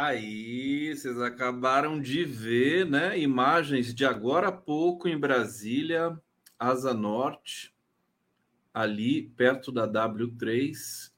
[0.00, 3.18] Tá aí, vocês acabaram de ver, né?
[3.18, 6.18] Imagens de agora há pouco em Brasília,
[6.58, 7.76] Asa Norte,
[8.72, 11.12] ali perto da W3,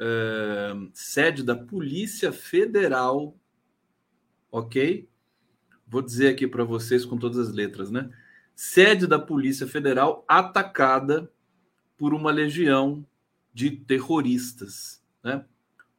[0.00, 3.38] eh, sede da Polícia Federal,
[4.50, 5.08] ok?
[5.86, 8.10] Vou dizer aqui para vocês com todas as letras, né?
[8.56, 11.30] Sede da Polícia Federal atacada
[11.96, 13.06] por uma legião
[13.54, 15.44] de terroristas, né?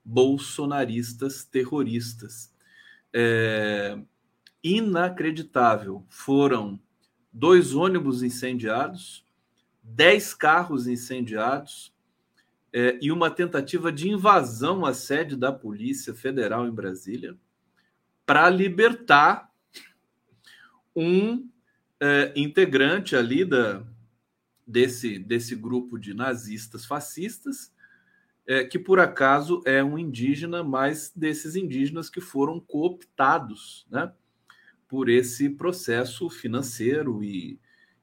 [0.07, 2.53] Bolsonaristas terroristas.
[3.13, 3.99] É,
[4.63, 6.05] inacreditável.
[6.07, 6.79] Foram
[7.31, 9.25] dois ônibus incendiados,
[9.83, 11.93] dez carros incendiados
[12.71, 17.37] é, e uma tentativa de invasão à sede da Polícia Federal em Brasília
[18.25, 19.51] para libertar
[20.95, 21.49] um
[21.99, 23.85] é, integrante ali da,
[24.65, 27.71] desse, desse grupo de nazistas fascistas
[28.47, 34.11] é, que por acaso é um indígena, mas desses indígenas que foram cooptados né,
[34.87, 37.59] por esse processo financeiro e,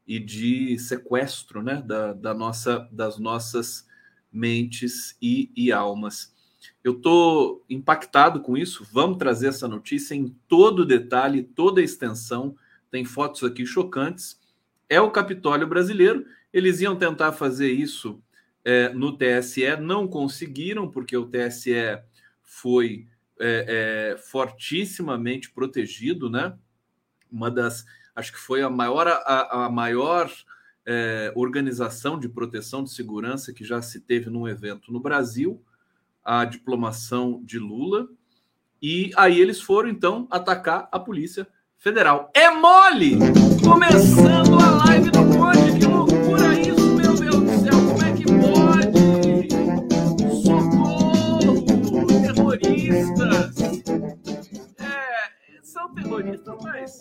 [0.07, 3.89] e de sequestro né, da, da nossa, das nossas
[4.31, 6.35] mentes e, e almas.
[6.83, 8.87] Eu estou impactado com isso.
[8.93, 12.55] Vamos trazer essa notícia em todo detalhe, toda a extensão.
[12.91, 14.39] Tem fotos aqui chocantes.
[14.89, 16.27] É o Capitólio brasileiro.
[16.53, 18.23] Eles iam tentar fazer isso
[18.65, 22.01] é, no TSE, não conseguiram, porque o TSE
[22.43, 23.07] foi
[23.39, 26.57] é, é, fortissimamente protegido, né?
[27.31, 30.31] Uma das, acho que foi a maior, a, a maior
[30.87, 35.63] é, organização de proteção de segurança que já se teve num evento no Brasil,
[36.25, 38.09] a diplomação de Lula.
[38.81, 41.47] E aí eles foram então atacar a Polícia
[41.79, 42.31] Federal.
[42.35, 43.19] É mole!
[43.63, 45.24] Começando a live do
[56.63, 56.99] mas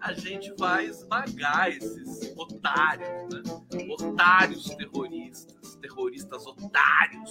[0.00, 3.42] a gente vai esmagar esses otários, né?
[3.90, 7.30] Otários terroristas, terroristas otários.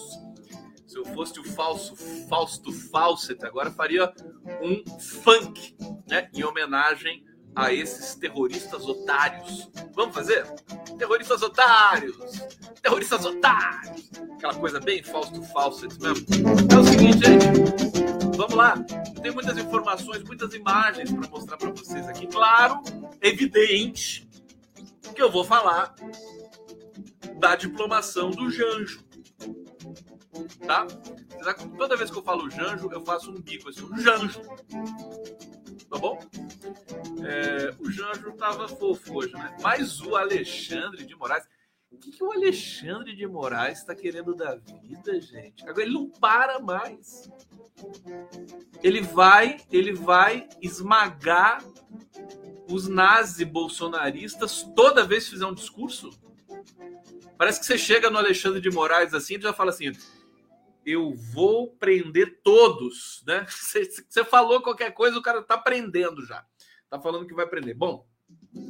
[0.88, 1.96] Se eu fosse o falso
[2.28, 4.14] Fausto Fawcett, agora faria
[4.62, 5.75] um funk,
[6.08, 6.30] né?
[6.34, 7.25] Em homenagem
[7.56, 9.70] a esses terroristas otários.
[9.94, 10.46] Vamos fazer?
[10.98, 12.16] Terroristas otários!
[12.81, 14.10] Terroristas otários!
[14.36, 16.25] Aquela coisa bem Fausto Fawcett mesmo.
[16.72, 18.23] É o seguinte, gente.
[18.36, 18.76] Vamos lá.
[19.22, 22.28] Tem muitas informações, muitas imagens para mostrar para vocês aqui.
[22.28, 22.82] Claro,
[23.22, 24.28] evidente
[25.14, 25.94] que eu vou falar
[27.40, 29.04] da diplomação do Janjo.
[30.66, 30.88] Tá?
[31.78, 34.42] Toda vez que eu falo Janjo, eu faço um bico assim, um Janjo.
[35.90, 36.18] Tá bom?
[37.24, 39.56] É, o Janjo tava fofo hoje, né?
[39.62, 41.48] Mas o Alexandre de Moraes.
[41.92, 45.62] O que, que o Alexandre de Moraes está querendo da vida, gente?
[45.70, 47.30] Agora ele não para mais.
[48.81, 51.64] Ele vai, ele vai esmagar
[52.70, 56.10] os nazi bolsonaristas toda vez que fizer um discurso.
[57.38, 59.92] Parece que você chega no Alexandre de Moraes assim e já fala assim:
[60.86, 63.46] eu vou prender todos, né?
[63.50, 66.46] Você, você falou qualquer coisa, o cara tá prendendo já.
[66.90, 67.75] Tá falando que vai prender.
[67.75, 68.06] Bom,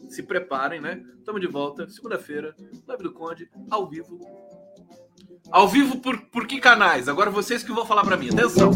[0.09, 1.03] se preparem, né?
[1.17, 2.55] Estamos de volta, segunda-feira,
[2.87, 4.19] Live do Conde, ao vivo.
[5.51, 7.07] Ao vivo por, por que canais?
[7.07, 8.29] Agora vocês que vão falar para mim.
[8.29, 8.71] Atenção!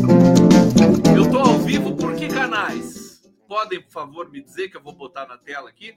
[1.15, 3.21] Eu tô ao vivo por que canais?
[3.47, 5.95] Podem, por favor, me dizer que eu vou botar na tela aqui?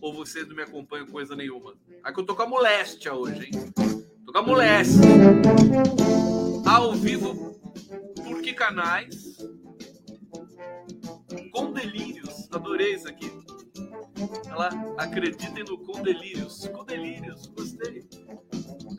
[0.00, 1.74] Ou vocês não me acompanham coisa nenhuma?
[2.02, 3.72] Aqui eu tô com a moléstia hoje, hein?
[4.24, 5.00] Tô com a moléstia.
[6.66, 7.60] Ao vivo
[8.22, 9.36] por que canais?
[11.52, 12.48] Com delírios.
[12.52, 13.43] Adorei isso aqui
[14.48, 14.68] Ela
[14.98, 16.66] acreditem no Condelírios.
[16.68, 18.06] Condelírios, gostei.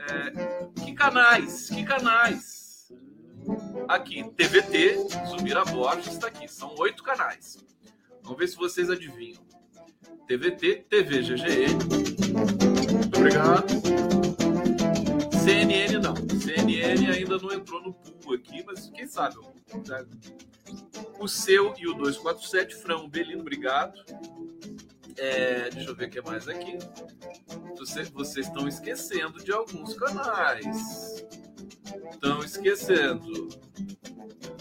[0.09, 2.91] É, que canais, que canais.
[3.87, 6.47] Aqui, TVT, Zumira Borges está aqui.
[6.47, 7.57] São oito canais.
[8.23, 9.43] Vamos ver se vocês adivinham.
[10.27, 11.75] TVT, TV GGE.
[12.91, 13.67] Muito obrigado.
[15.43, 16.15] CNN não.
[16.15, 19.35] CNN ainda não entrou no pool aqui, mas quem sabe?
[21.19, 23.93] O seu e o 247, Frão Belino, obrigado.
[25.17, 26.77] É, deixa eu ver o que mais aqui.
[27.77, 31.25] Você, vocês estão esquecendo de alguns canais.
[32.11, 33.47] Estão esquecendo.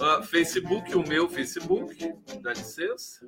[0.01, 3.27] Uh, Facebook, o meu Facebook, dá licença.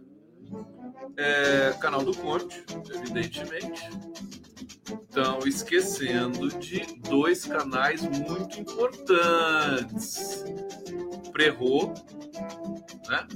[1.16, 2.64] É, canal do Conte,
[2.94, 3.88] evidentemente.
[5.08, 10.44] Estão esquecendo de dois canais muito importantes.
[11.32, 11.94] Prerro,
[13.08, 13.26] né?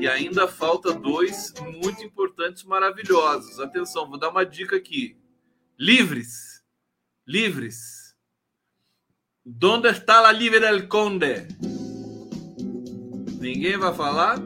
[0.00, 3.60] E ainda falta dois muito importantes, maravilhosos.
[3.60, 5.16] Atenção, vou dar uma dica aqui.
[5.78, 6.62] Livres.
[7.26, 8.14] Livres.
[9.62, 11.46] Onde está a livre del conde?
[13.40, 14.38] Ninguém vai falar?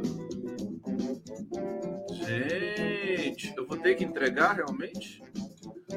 [2.12, 5.22] Gente, eu vou ter que entregar realmente?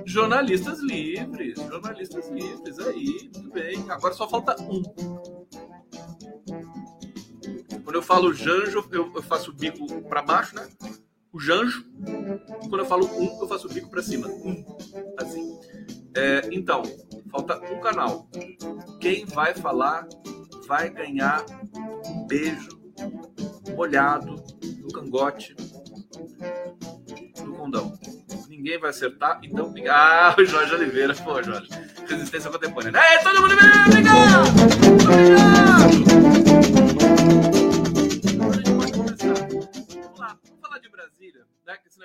[0.05, 3.77] Jornalistas livres, jornalistas livres, aí, tudo bem.
[3.89, 4.81] Agora só falta um.
[7.93, 10.67] Quando eu falo Janjo, eu, faço o bico para baixo, né?
[11.31, 11.85] O Janjo.
[12.61, 14.27] Quando eu falo um, eu faço o bico para cima.
[14.27, 14.65] Um.
[15.15, 15.59] Assim.
[16.15, 16.81] É, então,
[17.29, 18.27] falta um canal.
[18.99, 20.07] Quem vai falar
[20.67, 21.45] vai ganhar
[22.07, 22.81] um beijo
[23.75, 24.43] molhado
[24.79, 25.53] no cangote
[27.43, 27.93] do condão.
[28.49, 29.71] Ninguém vai acertar, então.
[29.87, 31.69] Ah, o Jorge Oliveira, pô, Jorge.
[32.07, 32.99] Resistência contemporânea.
[32.99, 34.47] É, todo mundo bem, obrigado!
[35.03, 36.22] Obrigado!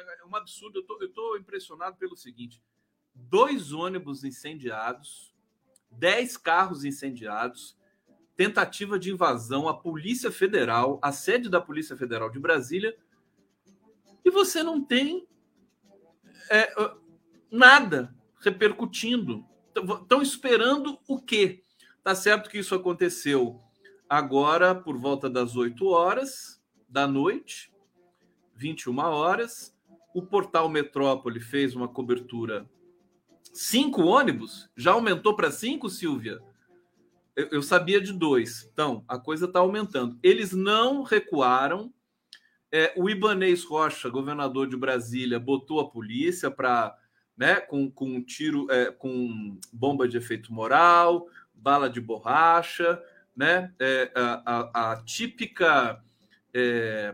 [0.01, 0.85] É um absurdo.
[1.01, 2.63] Eu tô impressionado pelo seguinte:
[3.15, 5.35] dois ônibus incendiados,
[5.91, 7.77] dez carros incendiados,
[8.37, 12.97] tentativa de invasão à Polícia Federal, a sede da Polícia Federal de Brasília
[14.25, 15.27] e você não tem
[16.51, 16.71] é,
[17.51, 19.43] nada repercutindo.
[19.75, 21.65] Estão esperando o quê?
[22.05, 23.59] Tá certo que isso aconteceu
[24.09, 27.73] agora por volta das 8 horas da noite,
[28.55, 29.75] 21 horas.
[30.15, 32.69] O portal Metrópole fez uma cobertura.
[33.53, 34.69] Cinco ônibus?
[34.77, 36.39] Já aumentou para cinco, Silvia?
[37.37, 38.69] Eu, eu sabia de dois.
[38.73, 40.19] Então, a coisa está aumentando.
[40.23, 41.93] Eles não recuaram
[42.71, 46.97] é, o Ibanês Rocha, governador de Brasília, botou a polícia para,
[47.37, 53.03] né, com, com tiro, é, com bomba de efeito moral, bala de borracha,
[53.35, 56.03] né, é, a, a, a, típica,
[56.53, 57.13] é,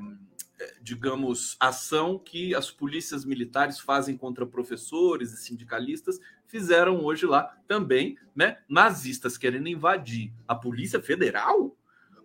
[0.81, 8.17] digamos, ação que as polícias militares fazem contra professores e sindicalistas fizeram hoje lá também,
[8.35, 8.59] né?
[8.69, 11.77] Nazistas querendo invadir a Polícia Federal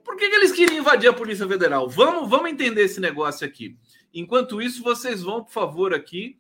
[0.10, 1.88] por que, que eles queriam invadir a Polícia Federal?
[1.88, 3.78] Vamos, vamos entender esse negócio aqui.
[4.12, 6.40] Enquanto isso, vocês vão, por favor, aqui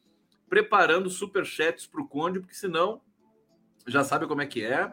[0.49, 2.99] preparando superchats para o Conde, porque senão
[3.85, 4.91] já sabe como é que é.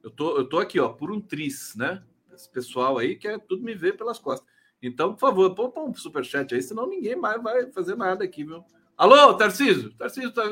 [0.00, 2.04] Eu tô, eu tô aqui, ó, por um tris, né?
[2.32, 4.48] Esse pessoal aí quer tudo me ver pelas costas.
[4.86, 8.62] Então, por favor, põe, um superchat aí, senão ninguém mais vai fazer nada aqui, viu?
[8.98, 9.94] Alô, Tarcísio?
[9.94, 10.44] Tarcísio, tá...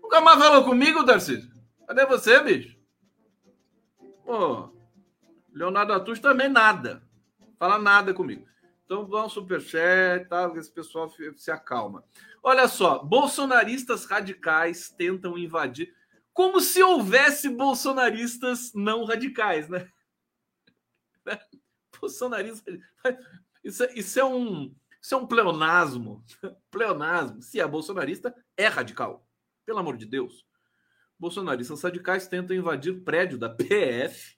[0.00, 1.50] nunca mais falou comigo, Tarcísio?
[1.84, 2.78] Cadê você, bicho?
[4.24, 4.70] Pô,
[5.52, 7.02] Leonardo Atus também nada.
[7.58, 8.46] Fala nada comigo.
[8.84, 10.52] Então vamos superchat, tá?
[10.54, 12.04] Esse pessoal se acalma.
[12.42, 15.92] Olha só, bolsonaristas radicais tentam invadir.
[16.32, 19.88] Como se houvesse bolsonaristas não radicais, né?
[22.00, 22.78] Bolsonaristas.
[23.64, 26.22] Isso, é, isso, é um, isso é um pleonasmo.
[26.70, 27.42] Pleonasmo.
[27.42, 29.26] Se é bolsonarista, é radical.
[29.64, 30.46] Pelo amor de Deus.
[31.18, 34.36] Bolsonaristas radicais tentam invadir prédio da PF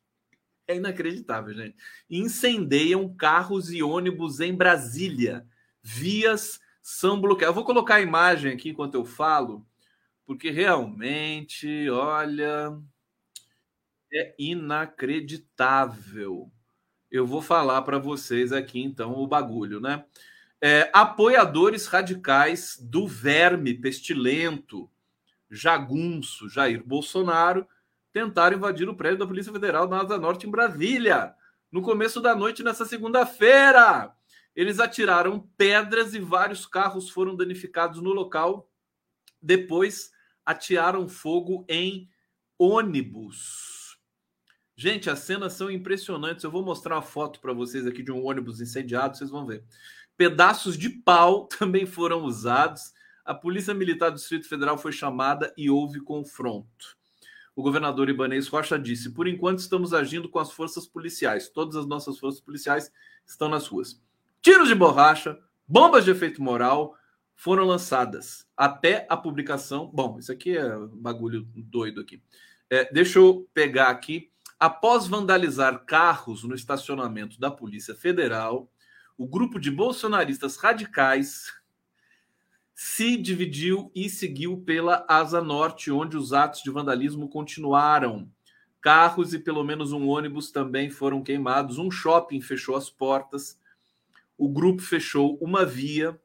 [0.69, 1.77] é inacreditável, gente.
[2.11, 5.47] Incendeiam carros e ônibus em Brasília.
[5.83, 7.51] Vias são bloqueadas.
[7.51, 9.67] Eu vou colocar a imagem aqui enquanto eu falo,
[10.25, 12.77] porque realmente, olha,
[14.13, 16.51] é inacreditável.
[17.11, 20.05] Eu vou falar para vocês aqui então o bagulho, né?
[20.61, 24.91] É, apoiadores radicais do verme pestilento,
[25.51, 27.67] jagunço Jair Bolsonaro
[28.13, 31.35] tentaram invadir o prédio da Polícia Federal na Asa Norte, em Brasília,
[31.71, 34.11] no começo da noite, nessa segunda-feira.
[34.55, 38.71] Eles atiraram pedras e vários carros foram danificados no local.
[39.43, 40.11] Depois,
[40.47, 42.09] atiraram fogo em
[42.59, 43.76] ônibus.
[44.79, 46.45] Gente, as cenas são impressionantes.
[46.45, 49.65] Eu vou mostrar uma foto para vocês aqui de um ônibus incendiado, vocês vão ver.
[50.19, 52.93] Pedaços de pau também foram usados.
[53.25, 56.97] A Polícia Militar do Distrito Federal foi chamada e houve confronto.
[57.57, 61.49] O governador Ibanez Rocha disse: por enquanto estamos agindo com as forças policiais.
[61.49, 62.93] Todas as nossas forças policiais
[63.27, 63.99] estão nas ruas.
[64.43, 66.95] Tiros de borracha, bombas de efeito moral
[67.35, 69.91] foram lançadas até a publicação.
[69.93, 72.23] Bom, isso aqui é bagulho doido aqui.
[72.69, 74.31] É, deixa eu pegar aqui.
[74.59, 78.71] Após vandalizar carros no estacionamento da Polícia Federal,
[79.19, 81.53] o grupo de bolsonaristas radicais
[82.75, 88.31] se dividiu e seguiu pela Asa Norte, onde os atos de vandalismo continuaram.
[88.81, 91.79] Carros e pelo menos um ônibus também foram queimados.
[91.79, 93.59] Um shopping fechou as portas.
[94.39, 96.21] O grupo fechou uma via,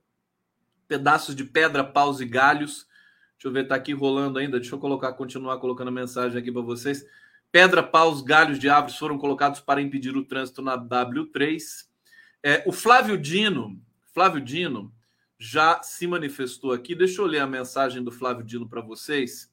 [0.88, 2.86] pedaços de pedra, paus e galhos.
[3.34, 4.60] Deixa eu ver, tá aqui rolando ainda.
[4.60, 7.06] Deixa eu colocar, continuar colocando mensagem aqui para vocês.
[7.52, 11.86] Pedra, paus, galhos de árvores foram colocados para impedir o trânsito na W3.
[12.42, 13.78] É, o Flávio Dino,
[14.14, 14.94] Flávio Dino,
[15.38, 16.96] já se manifestou aqui.
[16.96, 19.52] Deixa eu ler a mensagem do Flávio Dino para vocês.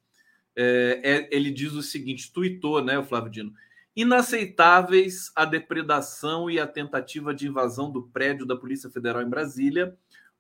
[0.55, 3.53] É, é, ele diz o seguinte: tuitou, né, o Flávio Dino?
[3.97, 9.97] Inaceitáveis a depredação e a tentativa de invasão do prédio da Polícia Federal em Brasília.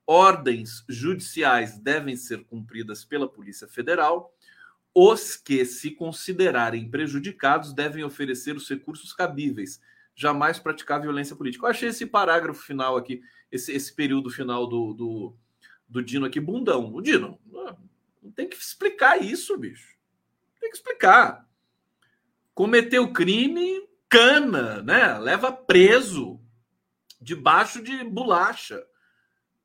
[0.07, 4.33] Ordens judiciais devem ser cumpridas pela Polícia Federal.
[4.95, 9.80] Os que se considerarem prejudicados devem oferecer os recursos cabíveis,
[10.14, 11.66] jamais praticar violência política.
[11.66, 15.37] Eu achei esse parágrafo final aqui esse, esse período final do, do,
[15.88, 16.92] do Dino aqui, bundão.
[16.95, 17.38] O Dino,
[18.23, 19.97] não tem que explicar isso, bicho.
[20.61, 21.49] Tem que explicar.
[22.54, 25.18] Cometeu crime, cana, né?
[25.18, 26.40] Leva preso
[27.21, 28.85] debaixo de bolacha.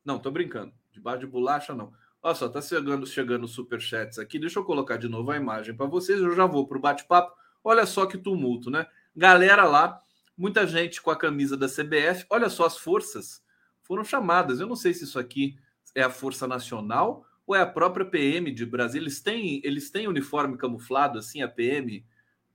[0.06, 0.74] Não, tô brincando.
[0.92, 1.94] Debaixo de bolacha, não.
[2.26, 4.40] Olha só, tá chegando, chegando superchats aqui.
[4.40, 6.22] Deixa eu colocar de novo a imagem para vocês.
[6.22, 7.36] Eu já vou pro bate-papo.
[7.62, 8.88] Olha só que tumulto, né?
[9.14, 10.02] Galera lá,
[10.38, 12.26] muita gente com a camisa da CBF.
[12.30, 13.44] Olha só as forças
[13.82, 14.62] foram chamadas.
[14.62, 15.58] Eu não sei se isso aqui
[15.94, 19.04] é a Força Nacional ou é a própria PM de Brasília.
[19.04, 22.06] Eles têm, eles têm uniforme camuflado, assim, a PM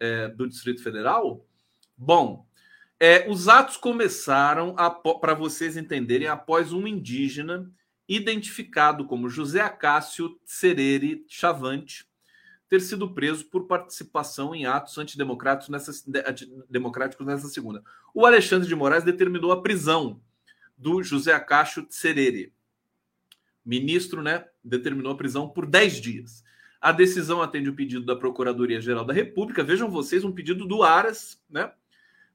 [0.00, 1.44] é, do Distrito Federal?
[1.94, 2.46] Bom,
[2.98, 4.74] é, os atos começaram,
[5.20, 7.70] para vocês entenderem, após um indígena
[8.08, 12.08] identificado como José Acácio Serere Chavante
[12.68, 15.92] ter sido preso por participação em atos antidemocráticos nessa,
[16.68, 17.82] democráticos nessa segunda.
[18.14, 20.20] O Alexandre de Moraes determinou a prisão
[20.76, 22.52] do José Acacho Serere.
[23.64, 26.44] Ministro, né, determinou a prisão por 10 dias.
[26.80, 29.64] A decisão atende o pedido da Procuradoria-Geral da República.
[29.64, 31.72] Vejam vocês, um pedido do Aras, né?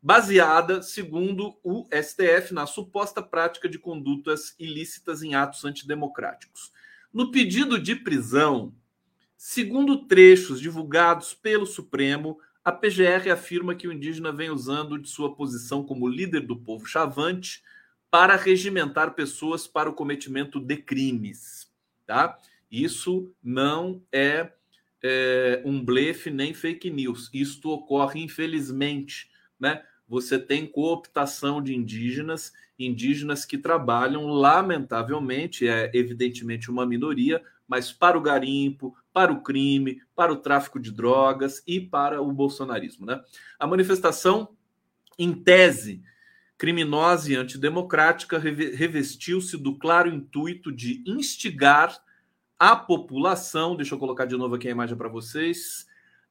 [0.05, 6.73] Baseada, segundo o STF, na suposta prática de condutas ilícitas em atos antidemocráticos.
[7.13, 8.75] No pedido de prisão,
[9.37, 15.33] segundo trechos divulgados pelo Supremo, a PGR afirma que o indígena vem usando de sua
[15.33, 17.63] posição como líder do povo chavante
[18.11, 21.71] para regimentar pessoas para o cometimento de crimes,
[22.05, 22.37] tá?
[22.69, 24.51] Isso não é,
[25.01, 27.29] é um blefe nem fake news.
[27.33, 29.81] Isto ocorre, infelizmente, né?
[30.07, 38.17] Você tem cooptação de indígenas, indígenas que trabalham, lamentavelmente, é evidentemente uma minoria, mas para
[38.17, 43.05] o garimpo, para o crime, para o tráfico de drogas e para o bolsonarismo.
[43.05, 43.21] Né?
[43.57, 44.49] A manifestação,
[45.17, 46.03] em tese,
[46.57, 51.97] criminosa e antidemocrática, revestiu-se do claro intuito de instigar
[52.57, 55.85] a população, deixa eu colocar de novo aqui a imagem para vocês,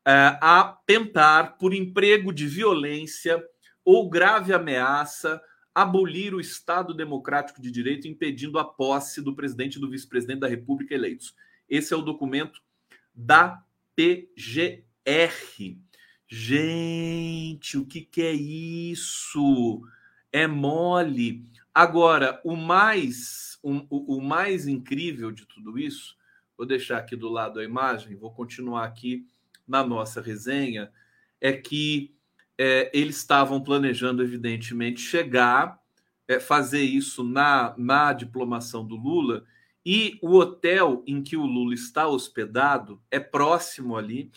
[0.07, 3.43] é, a tentar, por emprego de violência
[3.85, 5.41] ou grave ameaça,
[5.75, 10.49] abolir o Estado Democrático de Direito, impedindo a posse do presidente e do vice-presidente da
[10.49, 11.35] República eleitos.
[11.69, 12.61] Esse é o documento
[13.15, 13.63] da
[13.97, 14.85] PGR.
[16.29, 19.83] Gente, o que, que é isso?
[20.33, 21.45] é mole.
[21.75, 26.17] Agora, o mais, um, o, o mais incrível de tudo isso,
[26.57, 29.27] vou deixar aqui do lado a imagem, vou continuar aqui
[29.69, 30.91] na nossa resenha,
[31.41, 32.15] é que
[32.65, 35.83] é, eles estavam planejando, evidentemente, chegar,
[36.29, 39.45] é, fazer isso na, na diplomação do Lula,
[39.85, 44.31] e o hotel em que o Lula está hospedado é próximo ali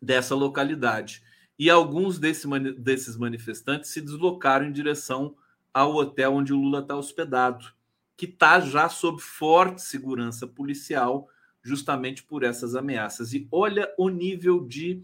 [0.00, 1.22] dessa localidade.
[1.58, 2.46] E alguns desse,
[2.78, 5.34] desses manifestantes se deslocaram em direção
[5.72, 7.64] ao hotel onde o Lula está hospedado,
[8.14, 11.30] que está já sob forte segurança policial,
[11.62, 13.32] justamente por essas ameaças.
[13.32, 15.02] E olha o nível de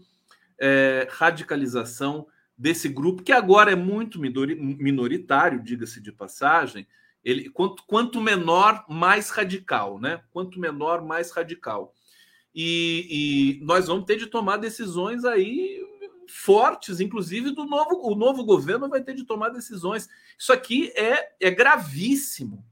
[0.59, 6.87] é, radicalização desse grupo, que agora é muito minoritário, diga-se de passagem.
[7.23, 10.21] Ele, quanto, quanto menor, mais radical, né?
[10.31, 11.93] Quanto menor, mais radical.
[12.55, 15.85] E, e nós vamos ter de tomar decisões aí
[16.29, 20.09] fortes, inclusive do novo, o novo governo vai ter de tomar decisões.
[20.37, 22.65] Isso aqui é, é gravíssimo.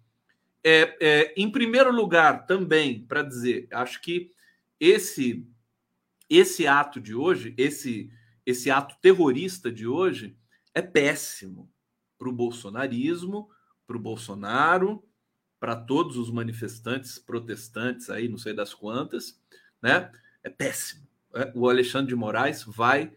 [0.67, 4.31] é, é, em primeiro lugar, também, para dizer, acho que
[4.79, 5.45] esse
[6.29, 8.11] esse ato de hoje, esse,
[8.45, 10.37] esse ato terrorista de hoje,
[10.73, 11.71] é péssimo
[12.17, 13.49] para o bolsonarismo,
[13.85, 15.03] para o Bolsonaro,
[15.59, 19.39] para todos os manifestantes protestantes aí, não sei das quantas,
[19.81, 20.11] né?
[20.43, 21.07] É péssimo.
[21.33, 23.13] É, o Alexandre de Moraes vai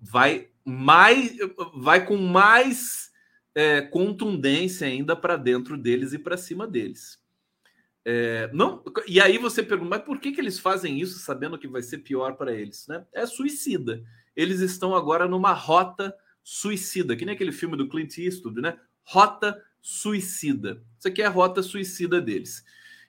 [0.00, 1.36] vai mais
[1.74, 3.10] vai com mais
[3.54, 7.20] é, contundência ainda para dentro deles e para cima deles.
[8.10, 11.68] É, não, e aí você pergunta, mas por que, que eles fazem isso sabendo que
[11.68, 12.88] vai ser pior para eles?
[12.88, 13.04] Né?
[13.12, 14.02] É suicida.
[14.34, 18.78] Eles estão agora numa rota suicida, que nem aquele filme do Clint Eastwood, né?
[19.02, 20.82] Rota suicida.
[20.98, 22.64] Isso aqui é a rota suicida deles.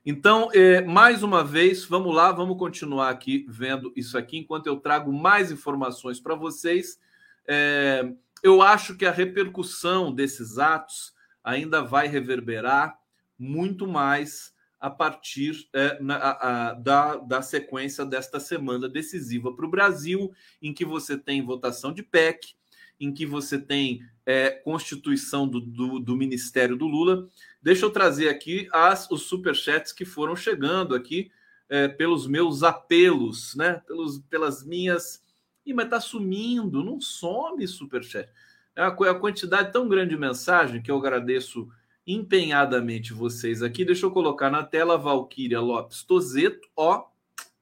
[0.05, 4.81] Então, é, mais uma vez, vamos lá, vamos continuar aqui vendo isso aqui, enquanto eu
[4.81, 6.99] trago mais informações para vocês.
[7.47, 8.11] É,
[8.43, 12.99] eu acho que a repercussão desses atos ainda vai reverberar
[13.37, 19.65] muito mais a partir é, na, a, a, da, da sequência desta semana decisiva para
[19.65, 22.55] o Brasil, em que você tem votação de PEC,
[22.99, 27.27] em que você tem é, constituição do, do, do, Ministério do Lula.
[27.61, 31.31] Deixa eu trazer aqui as, os superchats que foram chegando aqui
[31.69, 33.81] é, pelos meus apelos, né?
[33.87, 35.23] Pelos, pelas minhas.
[35.65, 38.29] Ih, mas tá sumindo, não some superchat.
[38.75, 41.69] É a, a quantidade tão grande de mensagem que eu agradeço
[42.11, 43.85] empenhadamente vocês aqui.
[43.85, 46.67] Deixa eu colocar na tela Valquíria Lopes Tozeto.
[46.75, 47.05] Ó,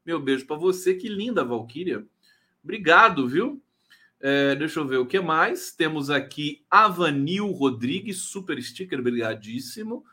[0.05, 0.93] meu beijo para você.
[0.93, 2.05] Que linda, Valquíria.
[2.63, 3.61] Obrigado, viu?
[4.19, 5.71] É, deixa eu ver o que mais.
[5.71, 10.05] Temos aqui Avanil Rodrigues, super sticker, brigadíssimo.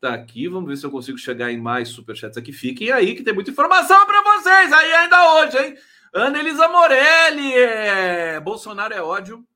[0.00, 2.52] Tá aqui, vamos ver se eu consigo chegar em mais superchats aqui.
[2.52, 5.76] Fiquem aí que tem muita informação para vocês aí ainda hoje, hein?
[6.12, 8.40] Ana Elisa Morelli, é...
[8.40, 9.46] Bolsonaro é ódio,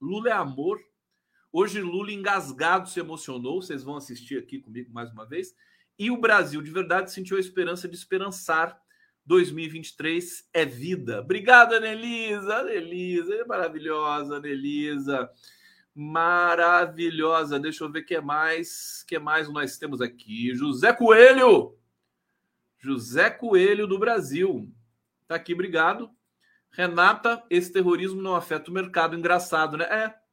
[0.00, 0.80] Lula é amor,
[1.58, 5.56] Hoje Lula engasgado se emocionou, vocês vão assistir aqui comigo mais uma vez.
[5.98, 8.78] E o Brasil de verdade sentiu a esperança de esperançar.
[9.24, 11.22] 2023 é vida.
[11.22, 12.56] Obrigado, Anelisa.
[12.56, 15.30] Anelisa, é maravilhosa, Anelisa.
[15.94, 17.58] Maravilhosa.
[17.58, 19.02] Deixa eu ver o que mais.
[19.08, 20.54] que mais nós temos aqui?
[20.54, 21.74] José Coelho.
[22.78, 24.70] José Coelho do Brasil.
[25.26, 26.10] Tá aqui, obrigado.
[26.70, 29.16] Renata, esse terrorismo não afeta o mercado.
[29.16, 29.86] Engraçado, né?
[29.86, 30.26] É.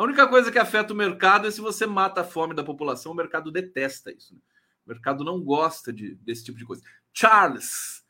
[0.00, 3.12] A única coisa que afeta o mercado é se você mata a fome da população,
[3.12, 4.32] o mercado detesta isso.
[4.34, 4.40] Né?
[4.86, 6.82] O mercado não gosta de, desse tipo de coisa.
[7.12, 8.02] Charles,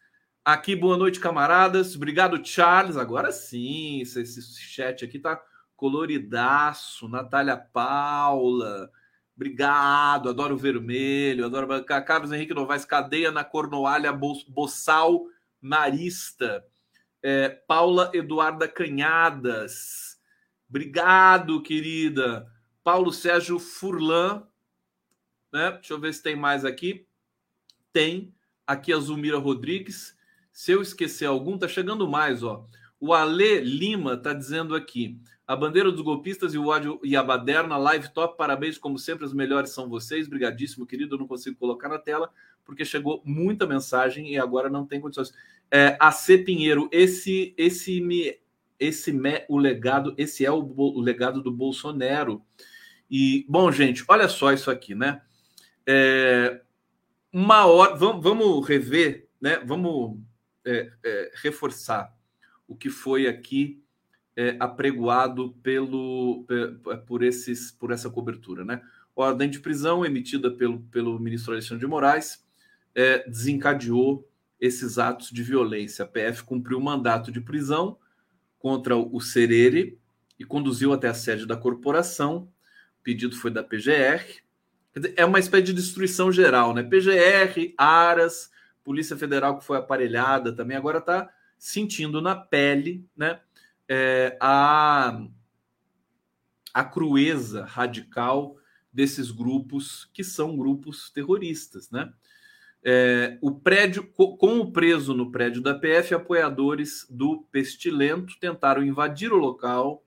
[0.44, 1.96] aqui, boa noite, camaradas.
[1.96, 2.96] Obrigado, Charles.
[2.96, 5.42] Agora sim, esse, chat aqui tá
[5.74, 7.08] coloridaço.
[7.08, 8.88] Natália Paula,
[9.34, 10.28] obrigado.
[10.28, 11.84] Adoro vermelho, adoro.
[11.84, 15.24] Carlos Henrique Novaes, cadeia na Cornoalha, Boçal
[15.60, 16.64] Marista.
[17.20, 20.09] É, Paula Eduarda Canhadas.
[20.70, 22.46] Obrigado, querida.
[22.84, 24.44] Paulo Sérgio Furlan.
[25.52, 25.72] Né?
[25.72, 27.04] Deixa eu ver se tem mais aqui.
[27.92, 28.32] Tem.
[28.64, 30.16] Aqui a Zulmira Rodrigues.
[30.52, 32.64] Se eu esquecer algum, tá chegando mais, ó.
[33.00, 37.22] O Ale Lima tá dizendo aqui: a bandeira dos golpistas e o ódio e a
[37.22, 40.28] baderna, live top, parabéns, como sempre, os melhores são vocês.
[40.28, 41.16] Brigadíssimo, querido.
[41.16, 42.30] Eu não consigo colocar na tela,
[42.64, 45.32] porque chegou muita mensagem e agora não tem condições.
[45.68, 48.38] É, C Pinheiro, esse, esse me
[48.80, 52.42] esse é o legado, esse é o, o, legado do Bolsonaro.
[53.10, 55.20] E, bom, gente, olha só isso aqui, né?
[55.86, 56.62] É,
[57.30, 59.58] uma hora, vamos, vamos rever, né?
[59.64, 60.18] Vamos
[60.64, 62.16] é, é, reforçar
[62.66, 63.82] o que foi aqui
[64.34, 66.46] é, apregoado pelo,
[67.06, 68.80] por, esses, por essa cobertura, né?
[69.14, 72.42] Ordem de prisão emitida pelo, pelo ministro Alexandre de Moraes
[72.94, 74.26] é, desencadeou
[74.58, 76.04] esses atos de violência.
[76.04, 77.98] A PF cumpriu o mandato de prisão
[78.60, 79.98] contra o Serere
[80.38, 82.48] e conduziu até a sede da corporação.
[83.00, 84.42] O pedido foi da PGR.
[85.16, 86.82] É uma espécie de destruição geral, né?
[86.82, 88.50] PGR, Aras,
[88.84, 93.40] Polícia Federal que foi aparelhada também, agora está sentindo na pele, né?
[93.88, 95.26] É, a,
[96.72, 98.56] a crueza radical
[98.92, 102.12] desses grupos que são grupos terroristas, né?
[102.82, 109.32] É, o prédio, com o preso no prédio da PF, apoiadores do Pestilento tentaram invadir
[109.32, 110.02] o local,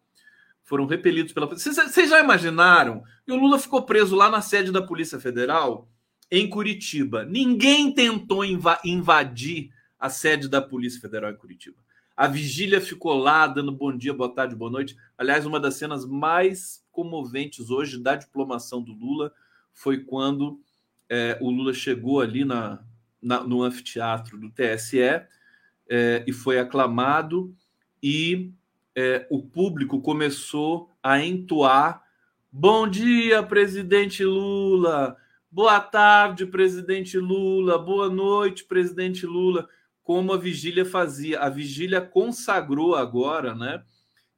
[0.64, 1.72] foram repelidos pela polícia.
[1.72, 3.04] Vocês já imaginaram?
[3.28, 5.88] E o Lula ficou preso lá na sede da Polícia Federal,
[6.32, 7.24] em Curitiba.
[7.26, 11.78] Ninguém tentou inv invadir a sede da Polícia Federal em Curitiba.
[12.16, 14.96] A vigília ficou lá, dando bom dia, boa tarde, boa noite.
[15.18, 19.32] Aliás, uma das cenas mais comoventes hoje da diplomação do Lula
[19.74, 20.60] foi quando
[21.16, 22.84] é, o Lula chegou ali na,
[23.22, 27.56] na, no anfiteatro do TSE é, e foi aclamado,
[28.02, 28.52] e
[28.96, 32.02] é, o público começou a entoar:
[32.52, 35.16] Bom dia, presidente Lula!
[35.52, 37.78] Boa tarde, presidente Lula.
[37.78, 39.70] Boa noite, presidente Lula.
[40.02, 41.42] Como a vigília fazia.
[41.42, 43.84] A vigília consagrou agora, né?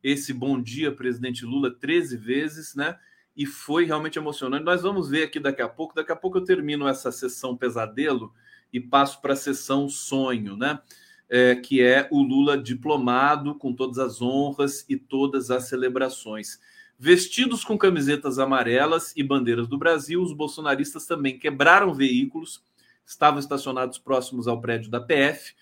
[0.04, 2.98] Esse bom dia, presidente Lula, 13 vezes, né?
[3.36, 4.64] E foi realmente emocionante.
[4.64, 5.94] Nós vamos ver aqui daqui a pouco.
[5.94, 8.34] Daqui a pouco eu termino essa sessão pesadelo
[8.72, 10.80] e passo para a sessão sonho, né?
[11.28, 16.60] É, que é o Lula diplomado, com todas as honras e todas as celebrações.
[16.98, 22.64] Vestidos com camisetas amarelas e bandeiras do Brasil, os bolsonaristas também quebraram veículos,
[23.06, 25.54] estavam estacionados próximos ao prédio da PF.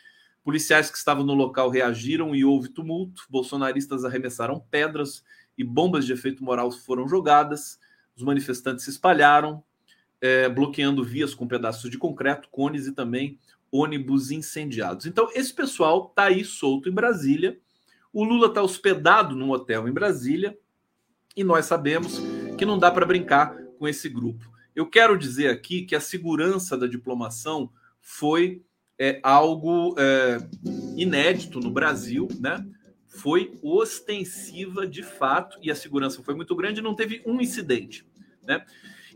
[0.44, 3.24] Policiais que estavam no local reagiram e houve tumulto.
[3.30, 5.24] Bolsonaristas arremessaram pedras
[5.58, 7.80] e bombas de efeito moral foram jogadas.
[8.16, 9.64] Os manifestantes se espalharam,
[10.22, 13.40] é, bloqueando vias com pedaços de concreto, cones e também
[13.72, 15.06] ônibus incendiados.
[15.06, 17.60] Então, esse pessoal está aí solto em Brasília.
[18.12, 20.58] O Lula está hospedado num hotel em Brasília
[21.36, 22.20] e nós sabemos
[22.58, 24.52] que não dá para brincar com esse grupo.
[24.76, 28.62] Eu quero dizer aqui que a segurança da diplomação foi
[28.98, 30.38] é, algo é,
[30.96, 32.66] inédito no Brasil, né?
[33.14, 38.06] Foi ostensiva de fato e a segurança foi muito grande, não teve um incidente,
[38.42, 38.66] né?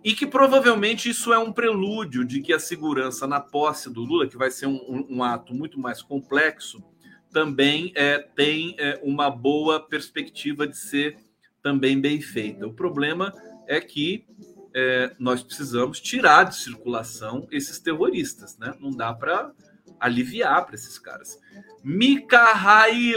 [0.03, 4.27] E que provavelmente isso é um prelúdio de que a segurança na posse do Lula,
[4.27, 6.83] que vai ser um, um, ato muito mais complexo,
[7.31, 11.17] também é, tem é, uma boa perspectiva de ser
[11.61, 12.65] também bem feita.
[12.67, 13.33] O problema
[13.67, 14.25] é que
[14.73, 18.75] é, nós precisamos tirar de circulação esses terroristas, né?
[18.79, 19.51] Não dá para
[19.99, 21.39] aliviar para esses caras.
[21.83, 23.07] Mikhail,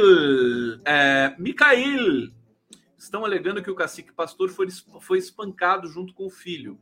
[0.85, 1.35] é,
[2.99, 4.69] estão alegando que o cacique pastor foi,
[5.01, 6.79] foi espancado junto com o filho.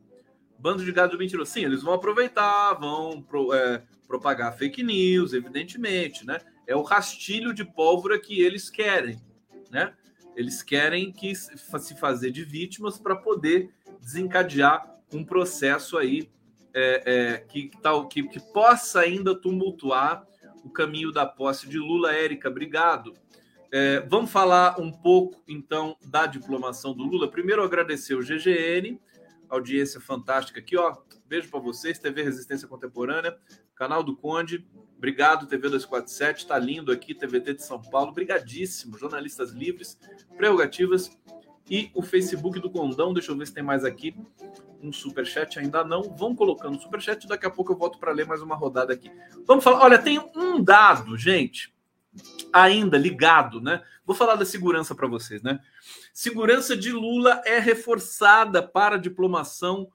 [0.59, 1.53] Bando de gado mentiroso.
[1.53, 6.41] Sim, eles vão aproveitar, vão pro, é, propagar fake news, evidentemente, né?
[6.67, 9.21] É o rastilho de pólvora que eles querem,
[9.71, 9.95] né?
[10.35, 16.31] Eles querem que se fazer de vítimas para poder desencadear um processo aí
[16.75, 20.27] é, é, que, tal, que, que possa ainda tumultuar
[20.65, 22.13] o caminho da posse de Lula.
[22.13, 23.15] Érica, obrigado.
[23.71, 27.31] É, vamos falar um pouco, então, da diplomação do Lula.
[27.31, 28.99] Primeiro, agradecer o GGN,
[29.49, 30.97] audiência fantástica aqui, ó.
[31.27, 33.37] Beijo para vocês, TV Resistência Contemporânea,
[33.75, 34.67] canal do Conde.
[34.97, 38.13] Obrigado, TV 247, tá lindo aqui, TVT de São Paulo.
[38.13, 39.99] Brigadíssimo, jornalistas livres,
[40.37, 41.11] prerrogativas
[41.71, 43.13] e o Facebook do Condão.
[43.13, 44.15] Deixa eu ver se tem mais aqui.
[44.83, 46.03] Um super chat ainda não.
[46.03, 49.11] Vão colocando super chat, daqui a pouco eu volto para ler mais uma rodada aqui.
[49.47, 49.85] Vamos falar.
[49.85, 51.75] Olha, tem um dado, gente,
[52.53, 53.83] ainda ligado, né?
[54.05, 55.61] Vou falar da segurança para vocês, né?
[56.13, 59.91] Segurança de Lula é reforçada para diplomação